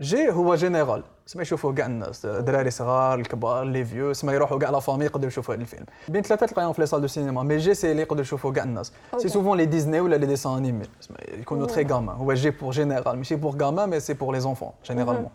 G 0.00 0.30
هو 0.30 0.54
جينيرال 0.54 1.02
سما 1.26 1.42
يشوفوه 1.42 1.74
كاع 1.74 1.86
الناس. 1.86 2.26
دراري 2.26 2.70
صغار 2.70 3.18
الكبار 3.18 3.64
les 3.64 3.84
vieux 3.84 4.12
سما 4.12 4.32
يروحوا 4.32 4.58
كاع 4.58 4.70
la 4.70 4.80
famille 4.80 5.04
يقدروا 5.04 5.26
يشوفوا 5.26 5.54
هذا 5.54 5.62
الفيلم. 5.62 5.86
بين 6.08 6.22
ثلاثة 6.22 6.46
تلقاهم 6.46 6.72
في 6.72 6.80
les 6.80 6.86
salles 6.86 7.00
de 7.00 7.06
cinéma 7.06 7.42
mais 7.42 7.56
G 7.56 7.74
c'est 7.74 7.90
اللي 7.90 8.02
يقدروا 8.02 8.20
يشوفوا 8.20 8.52
كاع 8.52 8.64
الناس. 8.64 8.92
c'est. 9.18 9.28
souvent 9.28 9.58
les 9.58 9.64
Disney 9.64 10.00
ولا 10.00 10.16
les 10.16 10.26
dessins 10.26 10.56
animés 10.56 10.84
يكونوا 11.28 11.66
très 11.66 11.86
gamin 11.86 12.12
هو 12.12 12.34
G 12.34 12.50
pour 12.50 12.70
général 12.70 13.16
ماشي 13.16 13.36
pour 13.36 13.56
gamin 13.62 13.86
mais 13.86 14.00
c'est 14.00 14.14
pour 14.14 14.34
les 14.34 14.40
enfants 14.40 14.70
généralement 14.84 15.30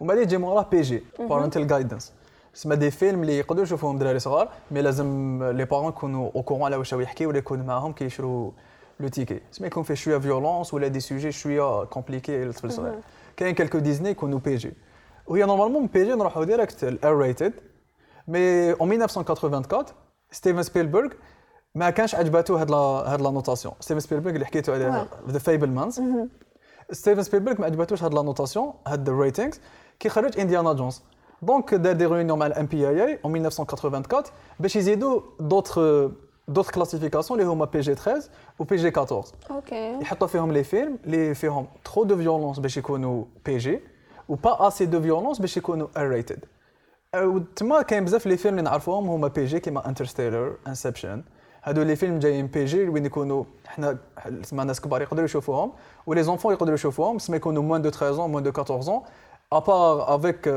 ومن 0.00 0.08
بعد 0.08 0.18
يجي 0.18 0.36
موراه 0.36 0.66
PG 0.70 1.02
parental 1.18 1.66
guidance 1.66 2.12
سما 2.54 2.74
des 2.74 2.90
films 2.90 3.22
اللي 3.22 3.38
يقدروا 3.38 3.62
يشوفوهم 3.62 3.98
دراري 3.98 4.18
صغار 4.18 4.48
mais 4.70 4.82
لازم 4.82 5.38
les 5.56 5.64
parents 5.64 5.88
يكونوا 5.88 6.30
au 6.36 6.42
courant 6.42 6.64
على 6.64 6.76
واش 6.76 6.94
راهو 6.94 7.02
يحكي 7.02 7.26
ولا 7.26 7.38
يكون 7.38 7.62
معاهم 7.62 7.92
كيشرو 7.92 8.52
le 9.00 9.08
ticket 9.08 9.40
سما 9.52 9.66
يكون 9.66 9.82
فيه 9.82 9.94
شوية 9.94 10.18
violence 10.18 10.74
ولا 10.74 10.88
des 10.88 11.00
sujets 11.00 11.32
شوية 11.32 11.84
compliqué 11.84 12.44
للطفل 12.44 12.66
الصغير. 12.66 12.94
كاين 13.36 13.54
quelques 13.54 13.78
Disney 13.78 14.10
يكونوا 14.10 14.38
PG 14.38 14.72
وهي 15.26 15.44
normalement 15.44 15.86
PG 15.86 16.12
نروحوا 16.12 16.44
direct 16.44 16.84
ال 16.84 17.16
R 17.18 17.24
rated 17.24 17.52
mais 18.28 18.72
en 18.72 18.92
1984 18.92 19.84
ستيفن 20.30 20.62
سبيلبرغ 20.62 21.10
ما 21.74 21.90
كانش 21.90 22.14
عجباتو 22.14 22.56
هاد 22.56 22.70
la 22.70 22.76
هاد 22.76 23.20
la 23.20 23.30
notation 23.30 23.74
ستيفن 23.80 24.00
سبيلبرغ 24.00 24.34
اللي 24.34 24.46
حكيتو 24.46 24.72
عليها 24.72 25.08
The 25.28 25.38
Fabelmans 25.38 26.00
ستيفن 26.92 27.22
سبيلبرغ 27.22 27.60
ما 27.60 27.66
عجباتوش 27.66 28.02
هاد 28.02 28.14
la 28.14 28.22
notation 28.22 28.72
هاد 28.86 29.08
ال 29.08 29.14
ratings 29.14 29.60
كي 30.00 30.08
خرج 30.08 30.40
Indiana 30.40 30.72
Jones 30.72 31.02
donc 31.42 31.74
دار 31.74 31.92
des 31.92 32.06
réunions 32.06 32.38
مع 32.38 32.46
ال 32.46 32.66
MPAA 32.66 33.18
en 33.24 33.26
1984 33.26 34.24
باش 34.60 34.76
يزيدوا 34.76 35.20
d'autres 35.40 35.80
d'autres 36.48 36.70
classifications 36.70 37.40
اللي 37.40 37.52
هما 37.52 37.64
PG 37.64 37.94
13 37.94 38.28
و 38.58 38.64
PG 38.64 38.88
14 38.88 39.34
okay 39.50 39.98
يحطوا 40.00 40.26
فيهم 40.26 40.52
les 40.52 40.64
films 40.64 40.98
اللي 41.04 41.34
فيهم 41.34 41.66
trop 41.84 42.04
de 42.04 42.16
violence 42.16 42.58
باش 42.58 42.76
يكونوا 42.76 43.24
PG 43.46 43.80
و 44.28 44.34
pas 44.34 44.68
assez 44.68 44.86
de 44.86 45.00
violence 45.00 45.38
باش 45.38 45.56
يكونوا 45.56 45.88
R 45.96 46.08
rated 46.08 46.44
تما 47.56 47.82
كاين 47.82 48.04
بزاف 48.04 48.26
les 48.26 48.36
films 48.36 48.58
اللي 48.58 48.70
نعرفوهم 48.70 49.08
هما 49.08 49.28
PG 49.28 49.60
كيما 49.60 49.88
Interstellar 49.88 50.56
Inception 50.66 51.22
هادو 51.64 51.82
les 51.82 51.96
films 51.96 52.18
جايين 52.18 52.46
PG 52.46 52.88
وين 52.88 53.06
يكونوا 53.06 53.44
حنا 53.66 53.98
سما 54.42 54.64
ناس 54.64 54.80
كبار 54.80 55.02
يقدروا 55.02 55.24
يشوفوهم 55.24 55.72
و 56.06 56.22
les 56.22 56.31
enfants 56.31 56.52
يقدروا 56.54 56.74
يشوفوهم 56.74 57.18
سما 57.18 57.36
يكونوا 57.36 57.62
moins 57.62 57.82
de 57.82 57.90
13 57.90 58.26
moins 58.26 58.42
de 58.42 58.50
14 58.58 59.02
à 59.52 59.65
part 59.65 60.16
avec 60.16 60.54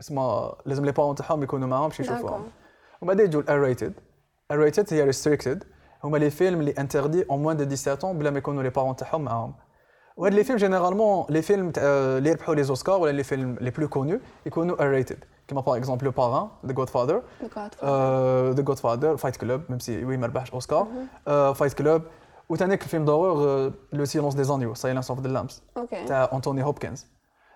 سما 0.00 0.54
لازم 0.66 0.84
les 0.84 0.92
parents 0.92 1.14
تاعهم 1.14 1.42
يكونوا 1.42 1.68
معاهم 1.68 1.88
باش 1.88 2.00
يشوفوهم 2.00 2.42
D'accord. 2.42 3.02
وبعدين 3.02 3.26
يجوا 3.26 3.40
ال 3.42 3.60
R 3.60 3.65
rated 3.65 3.92
R 4.50 4.58
rated 4.58 4.94
هي 4.94 5.04
restricted 5.04 5.64
هما 6.04 6.18
les 6.18 6.30
films 6.30 6.60
اللي 6.60 6.70
interdits 6.70 7.24
aux 7.30 7.42
moins 7.42 7.56
de 7.56 7.74
17 7.76 8.12
بلا 8.12 8.30
ما 8.30 8.38
يكونوا 8.38 8.62
les 8.62 8.70
parents 8.70 8.96
تاعهم 8.96 9.22
معاهم 9.22 9.54
وهاد 10.16 10.34
les 10.34 10.44
films 10.44 10.58
généralement 10.58 11.26
les 11.28 11.42
films 11.42 11.70
تاع- 11.70 11.82
اللي 11.84 12.30
يربحوا 12.30 12.54
les 12.54 12.62
Oscars 12.62 13.00
ولا 13.00 13.12
les 13.12 13.22
films 13.22 13.56
les 13.60 13.70
plus 13.70 13.88
connus 13.88 14.20
يكونوا 14.46 14.82
R 14.82 14.90
rated 14.90 15.24
كيما 15.48 15.60
par 15.60 15.76
exemple 15.76 16.04
Le 16.04 16.10
Parrain 16.10 16.48
The 16.66 16.72
Godfather 16.72 17.22
The 18.54 18.62
Godfather 18.62 19.16
Fight 19.16 19.36
Club 19.36 19.60
même 19.68 19.78
si 19.78 20.04
oui 20.04 20.16
ما 20.16 20.26
ربحش 20.26 20.50
اوسكار 20.50 20.86
Fight 21.54 21.72
Club 21.74 22.02
وثانيك 22.48 22.82
ال 22.82 22.86
film 22.86 23.04
d'horreur 23.04 23.72
Le 23.92 24.04
Silence 24.04 24.34
des 24.34 24.44
agneaux 24.44 24.74
Silence 24.74 25.10
of 25.10 25.20
the 25.20 25.28
Lambs 25.28 25.62
okay 25.76 26.04
تاع 26.04 26.30
انتوني 26.32 26.64
هوبكنز 26.64 27.06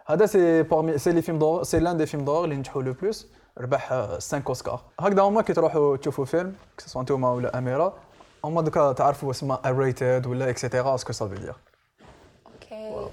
هذا 0.06 0.26
c'est 0.26 0.62
parmi 0.62 0.98
c'est 0.98 1.12
les 1.12 1.22
films 1.22 1.38
d'horreur 1.38 1.62
c'est 1.62 1.78
l'un 1.78 1.96
des 1.96 2.06
films 2.06 2.24
d'horreur 2.24 2.44
اللي 2.44 2.56
نجحوا 2.56 2.82
le 2.83 2.92
plus 2.92 3.26
ربح 3.58 3.88
5 3.94 4.42
اوسكار 4.48 4.80
هكذا 5.00 5.22
هما 5.22 5.42
كي 5.42 5.52
تروحوا 5.52 5.96
تشوفوا 5.96 6.24
فيلم 6.24 6.54
سواء 6.78 7.00
انتوما 7.00 7.30
ولا 7.30 7.58
أميرة 7.58 7.94
هما 8.44 8.62
دوكا 8.62 8.92
تعرفوا 8.92 9.30
اسمها 9.30 9.60
rated 9.66 10.26
ولا 10.26 10.50
et 10.50 10.62
cetera 10.62 10.94
est-ce 10.94 11.26
que 11.28 11.32
ça 11.32 11.35
veut 11.35 11.44
dire 11.44 11.54
Okay 12.46 13.11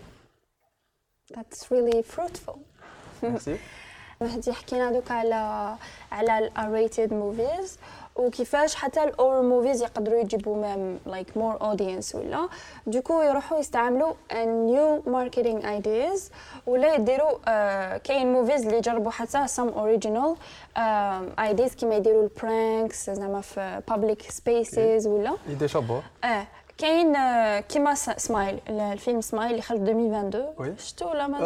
that's 1.34 1.62
really 1.71 2.04
fruitful. 2.15 2.58
merci 3.24 3.60
مهدي 4.21 4.54
حكينا 4.54 4.91
دوك 4.91 5.12
على 5.12 5.76
على 6.12 6.38
ال 6.38 6.47
R-rated 6.47 7.13
movies 7.13 7.78
وكيفاش 8.17 8.75
حتى 8.75 9.03
ال 9.04 9.09
horror 9.09 9.41
movies 9.41 9.82
يقدروا 9.82 10.19
يجيبوا 10.19 10.56
même 10.62 11.00
like 11.06 11.38
more 11.38 11.62
audience 11.62 12.15
ولا. 12.15 12.47
donc 12.88 13.22
يروحوا 13.21 13.60
يستعملوا 13.60 14.13
new 14.36 15.02
marketing 15.08 15.70
ideas 15.70 16.32
ولا 16.67 16.95
يديروا 16.95 17.38
آه 17.47 17.97
كاين 17.97 18.34
movies 18.34 18.65
اللي 18.67 18.82
جربوا 18.82 19.12
حتى 19.12 19.47
some 19.48 19.67
original 19.70 20.36
ideas 21.39 21.76
كيما 21.75 21.95
يديروا 21.95 22.23
ال 22.24 22.36
pranks 22.36 23.10
زعما 23.10 23.41
في 23.41 23.82
public 23.89 24.22
spaces 24.22 25.08
ولا. 25.08 25.34
idée 25.50 25.67
شابة 25.67 26.00
آه 26.23 26.47
كاين 26.77 27.15
آه، 27.15 27.60
كيما 27.60 27.93
Smile 27.96 28.60
الفيلم 28.69 29.21
Smile 29.22 29.52
اللي 29.51 29.62
خرج 29.62 29.80
2022 29.80 30.45
oui. 30.58 30.74
شفتوا 30.77 31.10
ولا 31.12 31.27
ما 31.27 31.39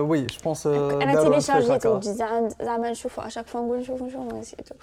oui 0.00 0.26
je 0.26 0.38
pense 0.44 0.66
أنا 0.66 1.22
téléchargيتو 1.22 2.00
زعما 2.00 2.90
نشوفو 2.90 3.22
à 3.22 3.25
chaque 3.25 3.46
fois 3.46 3.60
نقول 3.60 3.78
نشوفو 3.78 4.06
نشوفو 4.06 4.38
نسيتو. 4.38 4.74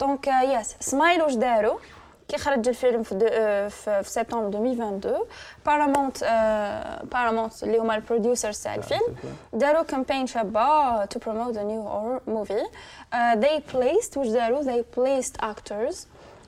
donc 0.00 0.26
yes 0.26 0.76
Smile 0.80 1.22
واش 1.22 1.34
داروا 1.34 1.78
كي 2.28 2.38
خرج 2.38 2.68
الفيلم 2.68 3.02
في, 3.02 3.14
دو- 3.14 3.26
في, 3.68 4.02
في 4.02 4.10
سبتمبر 4.10 4.46
2022 4.58 5.24
Paramount 5.66 6.24
Paramount 7.12 7.62
اللي 7.62 7.78
هما 7.78 7.94
ال 7.96 8.03
producers 8.03 8.62
تاع 8.62 8.74
الفيلم 8.74 9.16
داروا 9.52 9.82
campaign 9.82 10.26
شابة 10.26 11.04
promote 11.06 11.54
a 11.56 11.62
new 11.62 11.82
horror 11.82 12.30
movie. 12.30 12.66
Uh, 13.12 13.36
they 13.42 13.60
placed 13.74 14.16
واش 14.16 14.28
داروا 14.28 14.62
they 14.62 14.82
placed 14.96 15.44
actors. 15.44 15.96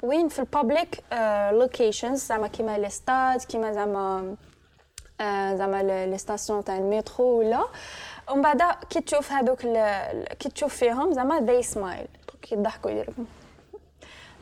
وين 0.03 0.29
في 0.29 0.39
ال 0.39 0.48
public 0.48 1.05
locations 1.53 2.27
زعما 2.27 2.47
كيما 2.49 2.79
les 2.79 2.91
stades 2.91 3.43
كيما 3.43 3.73
زعما 3.73 4.37
زعما 5.57 5.83
les 5.83 6.19
stations 6.19 6.65
تاع 6.65 6.79
المترو 6.79 7.25
ولا 7.39 7.65
ومن 8.31 8.43
بعد 8.43 8.63
كي 8.91 9.01
تشوف 9.01 9.33
هذوك 9.33 9.61
كي 10.39 10.49
تشوف 10.55 10.75
فيهم 10.77 11.13
زعما 11.13 11.41
the 11.41 11.63
smile 11.63 12.07
كي 12.43 12.55
يضحكوا 12.55 12.91
يديروا 12.91 13.15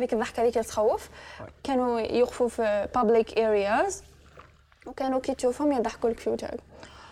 ديك 0.00 0.12
الضحكة 0.12 0.42
هذيك 0.42 0.56
اللي 0.56 0.68
تخوف 0.68 1.08
كانوا 1.64 2.00
يوقفوا 2.00 2.48
في 2.48 2.88
public 2.94 3.38
areas 3.38 4.02
وكانوا 4.86 5.20
كي 5.20 5.34
تشوفهم 5.34 5.72
يضحكوا 5.72 6.10
لك 6.10 6.18
في 6.20 6.30
وجهك 6.30 6.58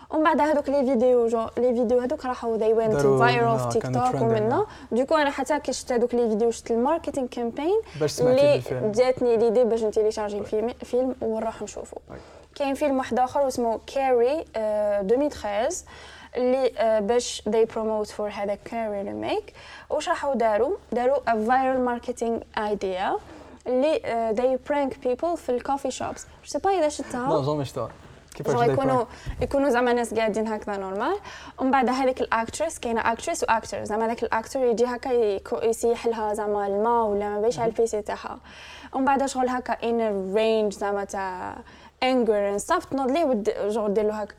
ومن 0.09 0.23
بعد 0.23 0.41
هذوك 0.41 0.69
les 0.69 0.85
vidéos 0.85 1.27
je 1.27 1.47
les 1.57 1.73
vidéos 1.75 1.99
هذوك 1.99 2.25
راحوا 2.25 2.57
they 2.57 2.61
went 2.77 2.91
داروا- 3.01 3.19
viral 3.19 3.43
آه، 3.43 3.57
في 3.57 3.69
تيك 3.79 3.83
توك 3.83 4.21
ومنا 4.21 4.55
آه. 4.55 4.67
donc 4.91 5.15
أنا 5.15 5.29
حتى 5.29 5.59
كي 5.59 5.73
شفت 5.73 5.91
هذوك 5.91 6.15
les 6.15 6.29
vidéos 6.29 6.51
شفت 6.51 6.71
ال 6.71 6.77
marketing 6.77 7.27
campaign 7.27 7.81
اللي 8.19 8.61
جاتني 8.91 9.37
l'idée 9.37 9.63
باش 9.63 9.83
ن 9.83 9.88
télécharger 9.88 10.37
الفيلم 10.37 10.69
فيلم 10.83 11.15
ونروح 11.21 11.61
نشوفه 11.61 11.97
oui. 12.09 12.17
كاين 12.55 12.73
فيلم 12.73 12.97
واحد 12.97 13.19
آخر 13.19 13.47
اسمه 13.47 13.79
Carrie 13.95 14.45
2013 14.55 15.83
اللي 16.37 16.71
آه، 16.77 16.99
باش 16.99 17.41
they 17.49 17.65
promote 17.73 18.09
for 18.17 18.21
هذا 18.21 18.55
Carrie 18.55 19.01
remake 19.01 19.53
واش 19.89 20.09
راحوا 20.09 20.35
داروا 20.35 20.77
داروا 20.91 21.17
a 21.17 21.33
viral 21.33 21.89
marketing 21.89 22.59
idea 22.59 23.19
اللي 23.67 23.99
they 24.35 24.71
prank 24.71 24.93
people 25.07 25.35
في 25.35 25.49
ال 25.49 25.55
coffee 25.55 25.91
shops 25.91 26.27
je 26.45 26.50
sais 26.50 26.59
pas 26.59 26.69
إذا 26.69 26.89
شفتها. 26.89 27.45
jamais 27.45 27.65
شتا 27.65 27.89
كيفاش 28.35 28.69
يكونوا؟ 28.69 29.05
يكونوا 29.41 29.69
زعما 29.69 29.93
ناس 29.93 30.13
قاعدين 30.13 30.47
هكذا 30.47 30.77
normal 30.77 31.15
ومن 31.59 31.71
بعد 31.71 31.89
هذيك 31.89 32.21
ال 32.21 32.28
actress 32.28 32.79
كاينة 32.79 33.11
actress 33.11 33.43
و 33.43 33.50
actor 33.50 33.83
زعما 33.83 34.05
هذاك 34.05 34.23
ال 34.23 34.29
actor 34.29 34.59
يجي 34.65 34.85
هكا 34.85 35.65
يسيح 35.65 36.07
لها 36.07 36.33
زعما 36.33 36.67
الماء 36.67 37.05
ولا 37.05 37.29
ما 37.29 37.41
بيش 37.41 37.59
على 37.59 37.69
ال 37.69 37.80
PC 37.80 38.01
تاعها. 38.01 38.39
ومن 38.93 39.05
بعد 39.05 39.25
شغل 39.25 39.49
هكا 39.49 39.73
ان 39.73 40.33
رينج 40.35 40.73
زعما 40.73 41.03
تاع 41.03 41.55
انجر 42.03 42.49
اند 42.49 42.57
ستاف 42.57 42.85
تنوض 42.85 43.11
ليه 43.11 43.69
شغل 43.69 43.93
دير 43.93 44.03
له 44.05 44.21
هكا. 44.21 44.35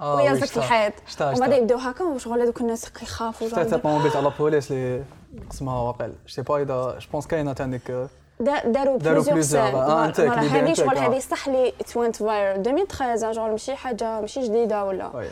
آه، 0.00 0.34
في 0.34 0.46
شتا. 0.46 0.60
الحيط 0.60 0.92
شتا 1.06 1.28
ومن 1.30 1.38
بعد 1.40 1.48
شتا 1.50 1.56
يبداو 1.58 1.78
هكا 1.78 2.04
وشغل 2.04 2.40
هذوك 2.42 2.60
الناس 2.60 2.86
هكا 2.88 3.02
يخافوا 3.02 3.48
شتا 3.48 3.62
تا 3.64 3.70
شغل 3.70 3.80
طوموبيل 3.80 4.10
تاع 4.12 4.20
لا 4.20 4.28
بوليس 4.38 4.72
اللي 4.72 5.02
اسمها 5.50 5.80
واقع 5.80 6.08
سي 6.26 6.42
با 6.42 6.56
اذا 6.62 6.98
جو 6.98 7.06
بونس 7.12 7.26
كاينة 7.26 7.52
تانيك 7.52 8.08
دا- 8.40 8.62
داروا 8.64 8.98
بليزيور. 8.98 9.40
سان 9.40 9.74
آه، 9.74 10.10
فوالا، 10.12 10.32
l'idée 10.32 10.52
هذه 10.52 10.72
شغل. 10.74 10.98
هذه 10.98 11.18
صح 11.18 11.48
لي 11.48 11.72
توينت 11.92 12.16
فاير 12.16 12.54
2013 12.56 13.32
شغل 13.32 13.50
ماشي 13.50 13.74
حاجة 13.74 14.20
ماشي 14.20 14.40
جديدة 14.40 14.84
ولا؟ 14.84 15.16
وي 15.16 15.26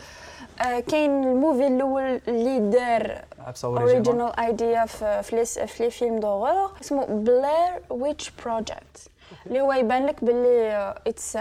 آه، 0.61 0.79
كاين 0.79 1.23
الموفي 1.23 1.67
الأول 1.67 2.21
اللي 2.27 2.59
دار 2.59 3.21
اوريجينال 3.63 4.39
idea 4.39 4.85
في 4.85 5.23
في 5.23 5.35
les 5.35 5.45
في 5.45 5.83
les 5.83 5.89
films 5.89 6.19
d'horreur 6.19 6.71
اسمه 6.81 7.05
Blair 7.05 7.81
Witch 7.89 8.31
Project 8.45 9.09
اللي 9.47 9.61
هو 9.61 9.73
يبان 9.73 10.05
لك 10.05 10.23
باللي 10.23 10.95
it's 11.07 11.37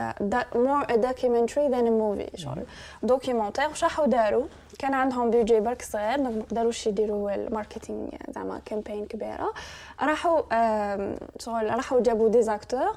more 0.54 0.82
a 0.90 0.96
documentary 0.96 1.68
than 1.68 1.86
a 1.86 1.90
movie 1.90 2.30
شغل. 2.34 2.62
documentaire 3.02 3.68
واش 3.68 3.84
راحوا 3.84 4.06
داروا 4.06 4.44
كان 4.78 4.94
عندهم 4.94 5.30
بيجي 5.30 5.60
برك 5.60 5.82
صغير 5.82 6.16
donc 6.16 6.36
ما 6.36 6.42
قدروش 6.50 6.86
يديروا 6.86 7.34
ال 7.34 7.41
marketing 7.41 8.08
زعما 8.34 8.60
campaign 8.64 9.06
كبيرة. 9.06 9.52
راحوا 10.02 10.40
شغل 11.38 11.70
راحوا 11.70 12.00
جابوا 12.00 12.28
des 12.28 12.42
acteurs 12.42 12.96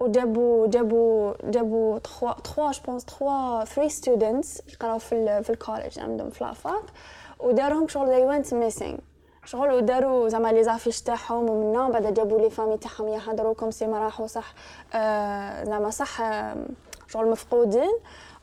وجابوا 0.00 0.66
جابوا 0.66 1.34
جابوا 1.44 1.98
3 1.98 2.36
3 2.42 2.70
je 2.72 2.80
pense 2.86 3.04
3 3.04 3.64
3 3.64 3.88
students 3.88 4.62
يقراو 4.72 4.98
في 4.98 5.12
ال 5.14 5.44
في 5.44 5.50
ال 5.50 5.56
college 5.56 5.98
عندهم 5.98 6.30
في 6.30 6.44
la 6.44 6.59
fac 6.59 6.82
وداروهم 7.40 7.88
شغل 7.88 8.06
they 8.06 8.32
went 8.44 8.48
missing. 8.50 9.11
شغل 9.44 9.70
وداروا 9.70 10.28
زعما 10.28 10.48
les 10.52 10.64
affiches 10.64 11.02
تاعهم 11.02 11.50
ومنا 11.50 11.88
بعد 11.88 12.14
جابوا 12.14 12.40
les 12.40 12.50
familles 12.50 12.76
تاعهم 12.76 13.08
يحضروا 13.08 13.54
comme 13.54 13.70
si 13.70 13.86
ما 13.86 13.98
راحوا 13.98 14.26
صح 14.26 14.54
آه 14.94 15.64
زعما 15.64 15.90
صح 15.90 16.20
آه 16.20 16.56
شغل 17.08 17.30
مفقودين. 17.30 17.90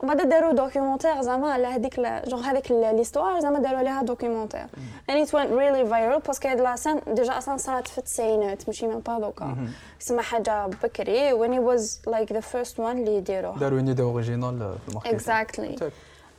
ومن 0.00 0.14
بعد 0.14 0.28
داروا 0.28 0.52
documentaire 0.52 1.22
زعما 1.22 1.52
على 1.52 1.66
هذيك 1.66 2.00
genre 2.00 2.42
هذيك 2.42 2.70
l'histoire 2.72 3.40
زعما 3.40 3.58
داروا 3.58 3.78
عليها 3.78 4.02
documentaire 4.02 4.66
and 5.10 5.14
it 5.14 5.28
went 5.30 5.50
really 5.50 5.90
viral 5.90 6.26
parce 6.26 6.40
que 6.40 6.48
هاد 6.48 6.60
la 6.60 6.71
scène 6.71 7.00
déjà 7.06 7.38
أصلا 7.38 7.56
صارت 7.56 7.88
في 7.88 7.98
التسعينات 7.98 8.68
ماشي 8.68 8.86
من 8.86 8.98
با 9.00 9.18
donc 9.18 9.56
سما 9.98 10.22
حاجة 10.22 10.66
بكري 10.66 11.32
when 11.32 11.50
he 11.52 11.60
was 11.60 12.10
like 12.12 12.28
the 12.34 12.42
first 12.42 12.76
one 12.76 12.80
اللي 12.80 13.16
يديروها. 13.16 13.58
داروا 13.58 13.78
une 13.78 13.88
idée 13.88 14.02
originale 14.02 14.74
في 14.86 14.88
ال 14.88 14.91
marketing. 14.91 15.20
Exactly. 15.20 15.78
تاك. 15.78 15.92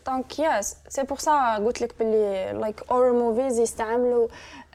دونك 0.07 0.39
يس 0.39 0.75
سي 0.89 1.03
بور 1.03 1.17
سا 1.17 1.55
قلت 1.55 1.81
لك 1.81 1.93
باللي 1.99 2.51
لايك 2.59 2.83
اور 2.91 3.11
موفيز 3.11 3.59
يستعملوا 3.59 4.27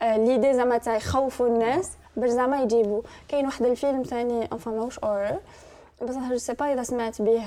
ليدي 0.03 0.55
زعما 0.55 0.79
تاع 0.79 0.97
يخوفوا 0.97 1.47
الناس 1.47 1.91
باش 2.17 2.31
زعما 2.31 2.63
يجيبوا 2.63 3.03
كاين 3.29 3.47
واحد 3.47 3.65
الفيلم 3.65 4.03
ثاني 4.03 4.49
انفا 4.53 4.71
ماهوش 4.71 4.99
اور 4.99 5.39
بصح 6.03 6.29
جو 6.31 6.37
سي 6.37 6.55
با 6.55 6.73
اذا 6.73 6.83
سمعت 6.83 7.23
به 7.23 7.45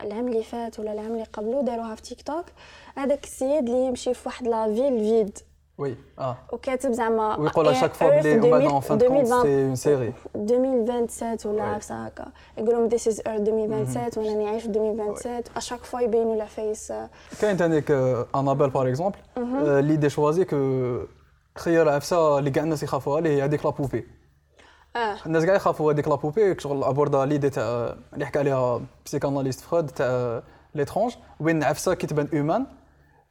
العام 0.00 0.28
اللي 0.28 0.42
فات 0.42 0.80
ولا 0.80 0.92
العام 0.92 1.12
اللي 1.12 1.24
قبله 1.24 1.62
داروها 1.62 1.94
في 1.94 2.02
تيك 2.02 2.22
توك 2.22 2.44
هذاك 2.96 3.24
السيد 3.24 3.68
اللي 3.68 3.86
يمشي 3.86 4.14
في 4.14 4.28
واحد 4.28 4.48
لا 4.48 4.66
فيل 4.66 4.98
فيد 4.98 5.38
وي 5.78 5.96
آه 6.18 6.36
وكاتب 6.52 6.92
زعما 6.92 7.36
ويقول 7.38 7.74
à 7.74 7.78
chaque 7.78 7.94
fois 7.96 8.02
Earth 8.02 8.26
بلي 8.26 8.38
ومن 8.50 8.62
2000 8.66 8.70
en 8.70 8.80
fin 8.80 8.96
de 8.96 9.02
compte 9.04 9.12
2020 9.12 9.42
c'est 9.42 9.68
une 9.70 9.76
série. 9.76 10.12
2027 10.34 11.46
ولا 11.52 11.58
Ouais. 11.62 11.74
عفسه 11.74 12.06
هكا 12.06 12.26
يقول 12.58 12.70
لهم 12.70 12.88
this 12.88 13.02
is 13.02 13.16
Earth 13.18 13.28
2027 13.28 14.26
وأنا 14.26 14.32
راني 14.38 14.48
عايش 14.48 14.62
في 14.62 14.68
2027 14.68 15.42
اشاك 15.56 15.78
فوا 15.84 16.00
يبينوا 16.00 16.36
لا 16.36 16.44
فيس 16.44 16.92
كاين 17.40 17.56
تانيك 17.56 17.90
انابيل 18.34 18.70
باغ 18.70 18.88
اكزومبل 18.88 19.18
ليدي 19.84 20.08
شوازي 20.10 20.44
كو 20.44 20.56
تخيل 21.54 21.88
عفسه 21.88 22.38
اللي 22.38 22.50
كاع 22.50 22.62
الناس 22.62 22.82
يخافوها 22.82 23.18
اللي 23.18 23.28
هي 23.28 23.44
هذيك 23.44 23.64
لابوبي 23.64 24.06
آه 24.96 25.16
الناس 25.26 25.44
كاع 25.44 25.54
يخافوا 25.54 25.92
هذيك 25.92 26.08
لابوبي 26.08 26.60
شغل 26.60 26.84
ابوردا 26.84 27.24
ليدي 27.24 27.50
تاع 27.50 27.94
اللي 28.14 28.26
حكى 28.26 28.38
عليها 28.38 28.80
بسيكاناليست 29.06 29.60
فرويد 29.60 29.86
تاع 29.86 30.42
ليترونج 30.74 31.14
وين 31.40 31.62
عفسه 31.64 31.94
كي 31.94 32.06
تبان 32.06 32.28
اومان 32.34 32.66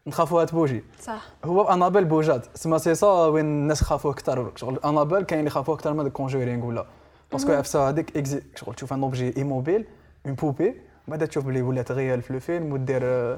نخافوها 0.08 0.46
تبوجي 0.46 0.84
صح. 1.02 1.22
هو 1.46 1.62
انابيل 1.62 2.06
بوجات. 2.06 2.46
سما 2.56 2.78
سي 2.78 2.96
سا 2.96 3.08
وين 3.08 3.46
الناس 3.46 3.82
خافوه 3.82 4.12
أكثر 4.12 4.52
شغل 4.56 4.80
انابيل 4.86 5.22
كاين 5.24 5.40
اللي 5.40 5.50
خافوه 5.50 5.76
أكثر 5.76 5.94
من 5.94 6.10
كونجورينغ 6.10 6.66
ولا. 6.66 6.86
parce 7.32 7.44
que 7.44 7.52
عفسه 7.52 7.90
هذيك 7.90 8.18
اكزي 8.18 8.42
شغل 8.56 8.76
تشوف 8.76 8.94
un 8.94 9.04
objet 9.04 9.34
immobile 9.38 9.86
une 10.26 10.36
poupée 10.36 10.82
بعد 11.08 11.28
تشوف 11.28 11.46
بلي 11.46 11.62
ولات 11.62 11.92
réelle 11.92 12.22
في 12.22 12.34
le 12.34 12.40
film 12.40 12.74
ودير 12.74 13.38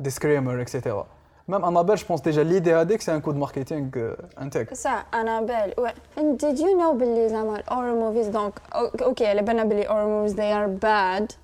des 0.00 0.10
screamers 0.10 0.60
et 0.62 0.73
cetera 0.73 1.06
même 1.48 1.64
Annabelle 1.64 1.96
je 1.96 2.06
pense 2.08 2.20
déjà 2.20 2.42
l'idée 2.42 2.74
هذيك 2.74 3.00
c'est 3.00 3.14
un 3.14 3.20
coup 3.20 3.31
de 3.31 3.36
marketing 3.36 4.12
انتيك 4.40 4.74
صح 4.74 5.06
Annabelle 5.14 5.74
and 6.16 6.40
did 6.42 6.58
you 6.58 6.80
know 6.80 6.92
باللي 6.94 7.28
زعما 7.28 7.56
ال 7.56 7.61
horror 7.61 7.94
movies 7.94 8.26
donc 8.26 8.60
okay 8.74 9.26
على 9.26 9.42
بالنا 9.42 9.64
باللي 9.64 9.82
ال 9.82 9.85
horror 9.85 10.06
movies 10.06 10.34
they 10.34 10.54
are 10.54 10.82
bad. 10.84 11.34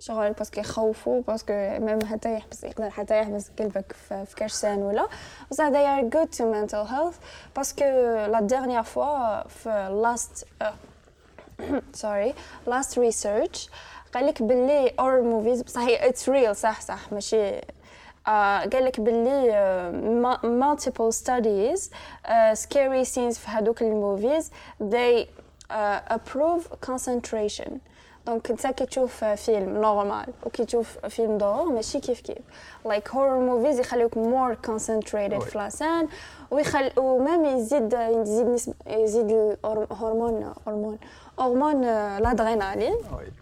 شغل 0.00 0.32
parce 0.32 0.49
que 0.49 0.60
يخوفوا 0.60 1.22
parce 1.22 1.41
que 1.41 1.52
même 1.78 1.98
حتى 2.06 2.34
يحبس 2.34 2.64
يقدر 2.64 2.90
حتى 2.90 3.18
يحبس 3.20 3.50
قلبك 3.58 3.92
في 3.92 4.34
crise 4.38 4.52
cardiaque 4.52 4.78
ولا. 4.78 5.06
بصح 5.50 5.68
they 5.68 5.86
are 5.86 6.04
good 6.16 6.38
to 6.38 6.42
mental 6.44 6.86
health 6.90 7.14
parce 7.56 7.73
que 7.73 7.84
la 8.26 8.46
dernière 8.50 8.86
fois 8.86 9.48
في 9.48 10.02
last 10.04 10.44
sorry 12.02 12.34
last 12.70 12.96
research 12.98 13.70
قال 14.14 14.26
لك 14.26 14.42
باللي 14.42 14.94
horror 15.00 15.20
movies 15.22 15.62
بصح 15.62 15.82
it's 15.88 16.28
real 16.28 16.56
صح 16.56 16.80
صح 16.80 17.12
ماشي. 17.12 17.60
آه 18.26 18.58
قال 18.60 18.84
لك 18.84 19.00
باللي 19.00 19.50
آه 19.54 20.40
multiple 20.42 21.14
studies 21.24 21.90
آه 22.26 22.54
scary 22.54 23.06
scenes 23.08 23.38
في 23.38 23.46
هذوك 23.48 23.82
ال 23.82 23.92
movies 23.92 24.50
they 24.82 25.26
improve 26.10 26.62
concentration. 26.90 27.70
donc 28.26 28.50
انت 28.50 28.66
كي 28.66 28.86
تشوف 28.86 29.24
فيلم 29.24 29.80
normal 29.80 30.26
وكي 30.46 30.64
تشوف 30.64 30.98
film 30.98 31.38
d'horreur 31.38 31.64
ماشي 31.64 32.00
كيف 32.00 32.20
كيف 32.20 32.38
like 32.84 33.10
horror 33.10 33.40
movies 33.40 33.80
يخليوك 33.80 34.14
more 34.14 34.68
concentrated 34.68 35.38
في 35.44 35.58
la 35.58 35.72
scène 35.72 36.08
ويخل 36.50 36.90
و 36.96 37.06
même 37.06 37.44
يزيد 37.44 37.92
يزيد 37.92 38.46
نسب 38.46 38.74
يزيد 38.86 39.56
الهرمون 39.64 40.52
هرمون 40.66 40.98
هرمون 41.38 41.84
الادرينالين 41.84 42.94
oui 42.94 43.32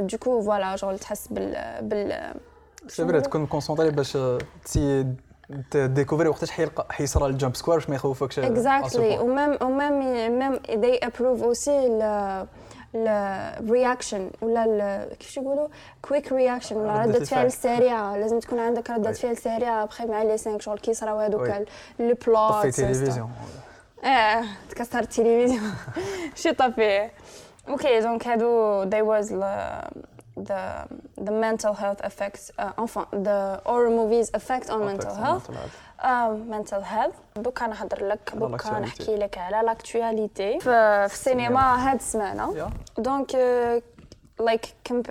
donc 0.00 0.42
voilà 0.42 0.76
شغل 0.76 0.98
تحس 0.98 1.28
بال 1.28 1.78
بال 1.82 2.34
c'est 2.88 3.06
vrai 3.06 3.20
تكون 3.20 3.46
concentré 3.46 3.90
باش 3.90 4.18
t'essaies 4.64 5.06
découvrir 5.74 6.28
وقتاش 6.28 6.50
حيلقى 6.50 6.86
حيصرى 6.90 7.26
ال 7.26 7.32
jump 7.32 7.56
scare 7.56 7.78
باش 7.78 7.88
ما 7.88 7.94
يخوفكش 7.94 8.38
exactly 8.38 9.18
و 9.18 9.26
même 9.26 9.58
و 9.62 9.69
même 9.69 9.98
même 10.38 10.56
they 10.56 10.98
improve 11.06 11.42
aussi 11.42 11.88
ال 12.94 13.09
reaction 13.09 14.30
ولا 14.42 15.08
كيفاش 15.20 15.36
يقولوا؟ 15.36 15.68
quick 16.02 16.32
reaction 16.32 16.76
ولا 16.76 17.04
الفعل. 17.04 17.26
فعل 17.26 17.52
سريعة. 17.52 18.16
لازم 18.16 18.38
تكون 18.38 18.58
عندك 18.58 18.90
ردة 18.90 19.08
oui. 19.08 19.14
فعل 19.14 19.36
سريعة. 19.36 19.84
après 19.84 20.06
مع 20.06 20.22
les 20.22 20.38
cinq 20.38 20.62
شغل 20.62 20.78
كي 20.78 20.90
يصراو 20.90 21.18
هذوك. 21.18 21.48
ou 21.98 22.14
plutôt 22.26 22.52
طفي 22.52 22.70
تلفزيون. 22.70 23.30
آه 24.04 24.44
تكسر 24.70 24.98
التلفزيون. 24.98 25.72
شي 26.40 26.52
طفيه 26.52 27.10
OK 27.68 28.00
donc 28.00 28.26
هادو 28.26 28.84
they 28.90 29.04
was 29.04 29.32
the 30.48 30.62
the 31.26 31.32
mental 31.46 31.74
health 31.82 32.00
effects 32.10 32.44
uh, 32.58 32.82
enfin 32.84 33.04
the 33.28 33.38
horror 33.70 33.90
movies 34.00 34.28
effect 34.40 34.66
on 34.74 34.78
mental 34.90 35.14
health. 35.24 35.46
mental 36.56 36.80
health. 36.82 37.14
دوكا 37.36 37.66
نهضر 37.66 38.04
لك 38.06 38.32
دوكا. 38.34 38.78
نحكي 38.78 39.16
لك 39.16 39.38
على 39.38 39.66
l'actualité 39.66 40.60
في, 40.60 40.70
السينما 41.04 41.90
هاد 41.90 41.96
السمانه 41.96 42.70
donc 42.98 43.34
like 44.40 44.64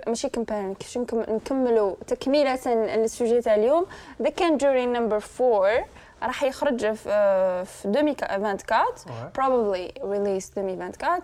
ماشي 0.08 0.30
كومبيرين 0.30 0.74
كيفاش 0.74 0.98
نكم- 0.98 1.30
نكملوا 1.34 1.96
تكمله 2.08 2.60
لل 2.66 2.88
sujet 2.88 3.42
تاع 3.42 3.56
اليوم 3.56 3.86
The 4.22 4.30
Conjuring 4.30 4.86
number 4.86 5.24
4 5.42 5.86
راح 6.24 6.44
يخرج 6.44 6.94
في 6.94 7.10
آه، 7.10 7.64
في 7.64 7.86
2024 7.86 8.86
Ouais. 9.06 9.38
probably 9.38 9.92
release 10.02 10.58
2024 10.58 11.22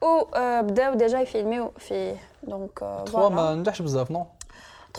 وبداو 0.00 0.94
déjà 0.94 1.20
يفيلميو 1.20 1.70
فيه 1.78 2.16
donc 2.42 3.02
trois 3.06 3.28
ما 3.28 3.54
نجحش 3.54 3.82
بزاف 3.82 4.10
non 4.10 4.26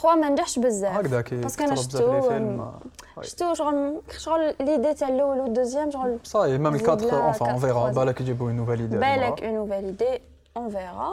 3 0.02 0.16
ما 0.16 0.30
نجحش 0.30 0.60
بزاف 0.60 0.98
هكذا 0.98 1.22
كي 1.22 1.36
parce 1.36 1.53
que 1.53 1.63
أنا 1.64 1.74
كثروا 1.76 1.86
بزاف 1.86 2.02
لي 2.02 2.22
شفتو 2.22 2.30
فيلم 2.30 2.72
oui. 3.18 3.24
شفتو 3.24 3.54
شغل 3.54 4.02
شغل 4.18 4.56
l'idée 4.60 4.94
تاع 4.94 5.08
الأول 5.08 5.40
وال 5.39 5.50
deuxième 5.50 5.92
شغل 5.92 6.20
ça 6.24 6.35
y 6.35 6.40
est 6.40 6.58
même 6.58 6.72
زيد 6.78 6.82
ال 6.82 6.85
quatre 6.85 7.06
là 7.08 7.26
enfin 7.26 7.50
on 7.50 7.60
verra 7.60 7.92
quatre, 7.92 7.96
بالك 7.96 8.22
يجيبوا 8.22 8.48
une 8.48 8.56
nouvelle 8.56 8.80
idée 8.80 8.98
بالك 8.98 9.40
une 9.40 9.54
nouvelle 9.54 9.90
idée 9.94 10.22
on 10.56 10.68
verra. 10.68 11.10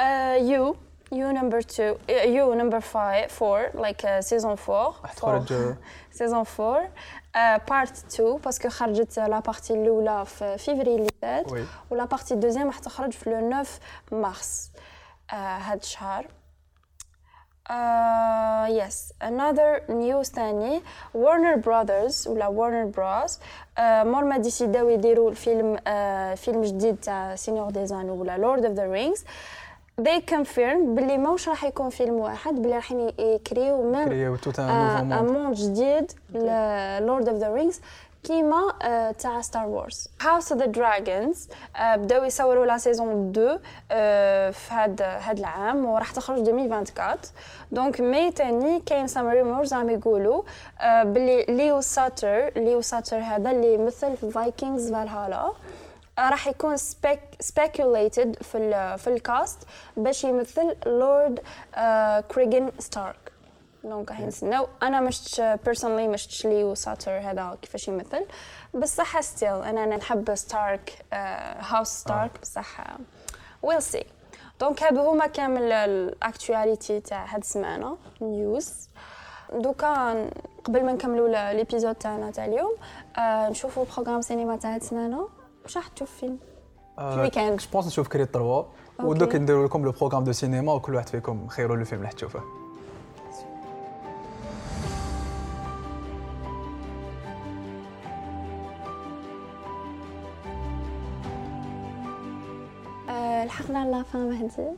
Uh, 0.00 0.36
you 1.18 1.32
number 1.40 1.60
two 1.62 1.92
uh, 2.08 2.26
you 2.34 2.44
number 2.62 2.80
five 2.80 3.30
four 3.38 3.58
like 3.74 4.02
uh, 4.04 4.20
saison 4.20 4.56
four. 4.56 4.94
تخرج 5.16 5.74
saison 6.18 6.44
four. 6.44 6.78
Uh, 7.34 7.58
part 7.70 7.94
two 8.16 8.38
parce 8.44 8.59
que 8.59 8.68
خرجت 8.68 9.18
la 9.18 9.38
partie 9.40 9.74
الاولى 9.74 10.24
في 10.26 10.58
فيفري 10.58 10.94
اللي 10.94 11.10
فات 11.22 11.46
و 11.90 11.95
la 11.95 12.04
partie 12.04 12.34
ال 12.34 12.38
deuxième 12.38 12.66
راح 12.66 12.78
تخرج 12.78 13.12
في 13.12 13.30
le 13.30 13.50
9 13.50 13.66
مارس 14.12 14.70
uh, 15.30 15.34
هاد 15.34 15.78
الشهر 15.78 16.26
Uh, 17.70 18.66
yes, 18.68 19.12
another 19.20 19.82
news 19.88 20.22
ثاني 20.34 20.80
Warner 21.14 21.56
Brothers 21.56 22.26
ولا 22.26 22.48
Warner 22.48 22.94
Bros. 22.96 23.30
Uh, 23.32 23.80
مور 24.04 24.24
ما 24.24 24.36
ديسيداو 24.38 24.88
يديروا 24.88 25.30
الفيلم 25.30 25.76
uh, 25.76 25.80
فيلم 26.36 26.62
جديد 26.62 26.96
تاع 26.96 27.34
Seigneur 27.34 27.70
des 27.70 27.86
Anneaux 27.86 28.14
ولا 28.14 28.36
Lord 28.36 28.60
of 28.60 28.72
the 28.76 28.86
Rings. 28.96 29.24
They 30.04 30.34
confirm 30.34 30.78
باللي 30.86 31.18
موش 31.18 31.48
راح 31.48 31.64
يكون 31.64 31.90
فيلم 31.90 32.14
واحد 32.14 32.54
باللي 32.54 32.76
راح 32.76 32.92
يكريو 33.18 33.92
même 33.92 34.04
créer 34.04 34.36
tout 34.36 34.58
un 34.58 35.24
monde 35.26 35.54
جديد 35.54 36.12
Lord 37.00 37.28
of 37.28 37.38
the 37.38 37.54
Rings 37.54 37.80
كيما 38.24 38.72
آه، 38.82 39.10
تاع 39.10 39.40
Star 39.40 39.66
Wars 39.66 40.08
House 40.20 40.52
of 40.52 40.60
the 40.60 40.66
Dragons 40.66 41.48
بداو 41.80 42.24
يصوروا 42.24 42.66
la 42.66 42.78
saison 42.78 43.30
2 43.30 43.58
آه، 43.90 44.50
في 44.50 44.74
هاد 44.74 45.02
هاد 45.02 45.38
العام 45.38 45.84
وراح 45.84 46.10
تخرج 46.10 46.48
2024 46.48 47.16
donc 47.72 48.00
mais 48.00 48.30
تاني 48.30 48.80
كاين 48.80 49.06
some 49.06 49.28
rumors 49.28 49.72
عم 49.72 49.90
يقولوا 49.90 50.42
آه، 50.80 51.02
باللي 51.02 51.44
Leo 51.48 51.80
Suter 51.80 52.50
Leo 52.56 52.80
Suter 52.80 53.18
هذا 53.18 53.50
اللي 53.50 53.74
يمثل 53.74 54.16
في 54.16 54.30
Vikings 54.30 54.92
Valhalla 54.92 55.52
راح 56.18 56.46
يكون 56.46 56.76
spec- 56.76 57.20
speculated 57.42 58.42
في 58.42 58.54
ال 58.54 58.98
في 58.98 59.06
ال 59.06 59.16
cast 59.16 59.58
باش 59.96 60.24
يمثل 60.24 60.76
Lord 60.86 61.40
Cregan 62.34 62.72
Stark. 62.78 63.32
donc 63.84 64.10
راح 64.10 64.20
نستناو 64.20 64.68
أنا 64.82 65.00
مش 65.00 65.42
personally 65.64 66.08
مش 66.08 66.46
Leo 66.46 66.74
Suter 66.74 67.18
هذا 67.18 67.58
كيفاش 67.62 67.88
يمثل. 67.88 68.24
بصح 68.74 69.20
still 69.20 69.62
أنا 69.62 69.86
نحب 69.86 70.34
Stark 70.34 71.04
House 71.60 71.88
Stark 71.88 72.40
بصح 72.42 72.76
we'll 73.62 73.82
see 73.82 74.04
donc 74.60 74.82
هادو 74.82 75.10
هما 75.10 75.26
كامل 75.26 75.72
ال 75.72 75.86
actualité 75.86 77.08
تاع 77.08 77.24
هاد 77.24 77.40
السمانة 77.40 77.98
news 78.20 78.88
دوكا 79.52 80.30
قبل 80.64 80.84
ما 80.84 80.92
نكملوا 80.92 81.52
l'épisode 81.52 81.94
تاعنا 81.94 82.30
تاع 82.30 82.44
اليوم 82.44 82.76
آه 83.18 83.48
نشوفوا 83.48 83.84
programme 83.84 84.20
cinéma 84.20 84.56
تاع 84.56 84.74
هاد 84.74 84.80
السمانة. 84.80 85.28
واش 85.64 85.76
راح 85.76 85.88
تشوف 85.88 86.10
فيلم. 86.10 86.38
ال 86.98 87.04
week-end. 87.04 87.60
je 87.60 87.66
pense 87.72 87.86
نشوف 87.86 88.08
Creed 88.08 88.30
3 88.34 88.66
ودوك 89.00 89.36
نديروا 89.36 89.66
لكم 89.66 89.84
le 89.84 89.92
programme 89.92 90.24
de 90.24 90.32
cinéma 90.32 90.72
وكل 90.72 90.94
واحد 90.94 91.08
فيكم 91.08 91.48
خيروا 91.48 91.76
الفيلم 91.76 92.02
اللي 92.02 92.12
تشوفه. 92.12 92.40
آه 103.08 103.44
لحقنا 103.44 103.90
la 103.90 104.02
fin 104.02 104.30
مهدي 104.30 104.68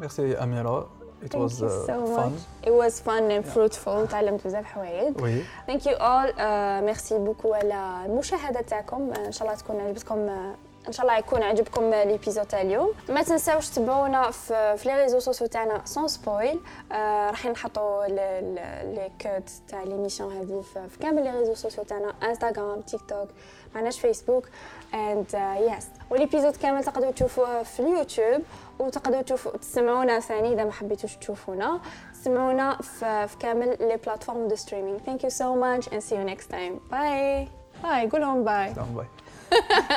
ميرسي 0.00 0.34
أميرة. 0.34 0.99
It 1.22 1.30
Thank 1.30 1.42
was 1.42 1.60
you 1.60 1.66
uh, 1.66 1.86
so 1.86 2.06
fun 2.16 2.32
much. 2.32 2.68
It 2.68 2.74
was 2.82 3.00
fun 3.00 3.30
and 3.30 3.44
fruitful. 3.54 4.06
تعلمت 4.10 4.46
بزاف 4.46 4.64
حوايج. 4.64 5.22
oui 5.22 5.42
Thank 5.68 5.80
you 5.84 5.94
all. 5.98 6.28
Uh, 6.28 6.90
merci 6.90 7.14
beaucoup 7.26 7.52
على 7.52 8.06
المشاهدة 8.06 8.60
تاعكم. 8.60 9.14
Uh, 9.14 9.18
إن 9.18 9.32
شاء 9.32 9.48
الله 9.48 9.58
تكون 9.58 9.80
عجبتكم 9.80 10.26
uh, 10.26 10.56
إن 10.88 10.92
شاء 10.92 11.06
الله 11.06 11.18
يكون 11.18 11.42
عجبكم 11.42 11.90
l'épisode 11.90 12.46
تاع 12.46 12.60
اليوم 12.60 12.92
ما 13.08 13.22
تنساوش 13.22 13.68
تتبعونا 13.68 14.30
في, 14.30 14.76
في 14.76 14.88
les 14.88 15.02
réseaux 15.02 15.18
sociaux 15.18 15.46
تاعنا 15.46 15.82
Sans 15.84 16.08
Spoil 16.08 16.60
آه 16.92 17.30
راح 17.30 17.46
نحطوا 17.46 18.06
les 18.06 19.10
codes 19.22 19.42
تاع 19.68 19.82
l'émission 19.82 20.36
هذه 20.36 20.62
في, 20.74 20.88
في 20.88 20.98
كامل 20.98 21.24
les 21.24 21.30
réseaux 21.30 21.54
sociaux 21.54 21.84
تاعنا 21.84 22.14
انستغرام 22.22 22.80
تيك 22.80 23.00
توك 23.08 23.28
معناش 23.74 24.00
فيسبوك 24.00 24.48
and 24.94 25.56
yes 25.58 25.86
و 26.10 26.14
les 26.14 26.25
épisodes 26.25 26.56
كامل 26.56 26.84
تقدروا 26.84 27.12
تشوفوه 27.12 27.62
في 27.62 27.80
اليوتيوب 27.80 28.42
وتقدروا 28.78 29.22
تشوفوا 29.22 29.56
تسمعونا 29.56 30.20
ثاني 30.20 30.52
إذا 30.52 30.64
ما 30.64 30.72
حبيتوش 30.72 31.16
تشوفونا. 31.16 31.80
تسمعونا 32.12 32.76
في, 32.76 33.28
في 33.28 33.36
كامل 33.38 33.76
les 33.80 33.96
plateformes 33.96 34.48
de 34.48 34.56
streaming 34.56 34.98
thank 34.98 35.24
you 35.24 35.30
so 35.30 35.54
much 35.54 35.88
and 35.88 36.00
see 36.00 36.14
you 36.16 36.22
next 36.22 36.50
time 36.50 36.80
bye 36.90 37.48
bye 37.82 38.08
قولهم 38.08 38.44
باي 38.44 38.74
bye 38.94 39.06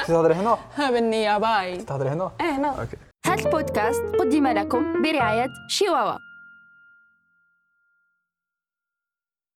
تهضري 0.08 0.34
هنا؟ 0.34 0.58
بالنية. 0.78 1.38
باي 1.38 1.78
تهضري 1.78 2.10
هنا؟ 2.10 2.32
إيه 2.42 2.52
هنا. 2.52 2.70
OK. 2.70 2.98
هذا 3.26 3.46
البودكاست 3.46 4.02
قدم 4.20 4.48
لكم 4.48 5.02
برعاية 5.02 5.48
شيواوا. 5.68 6.18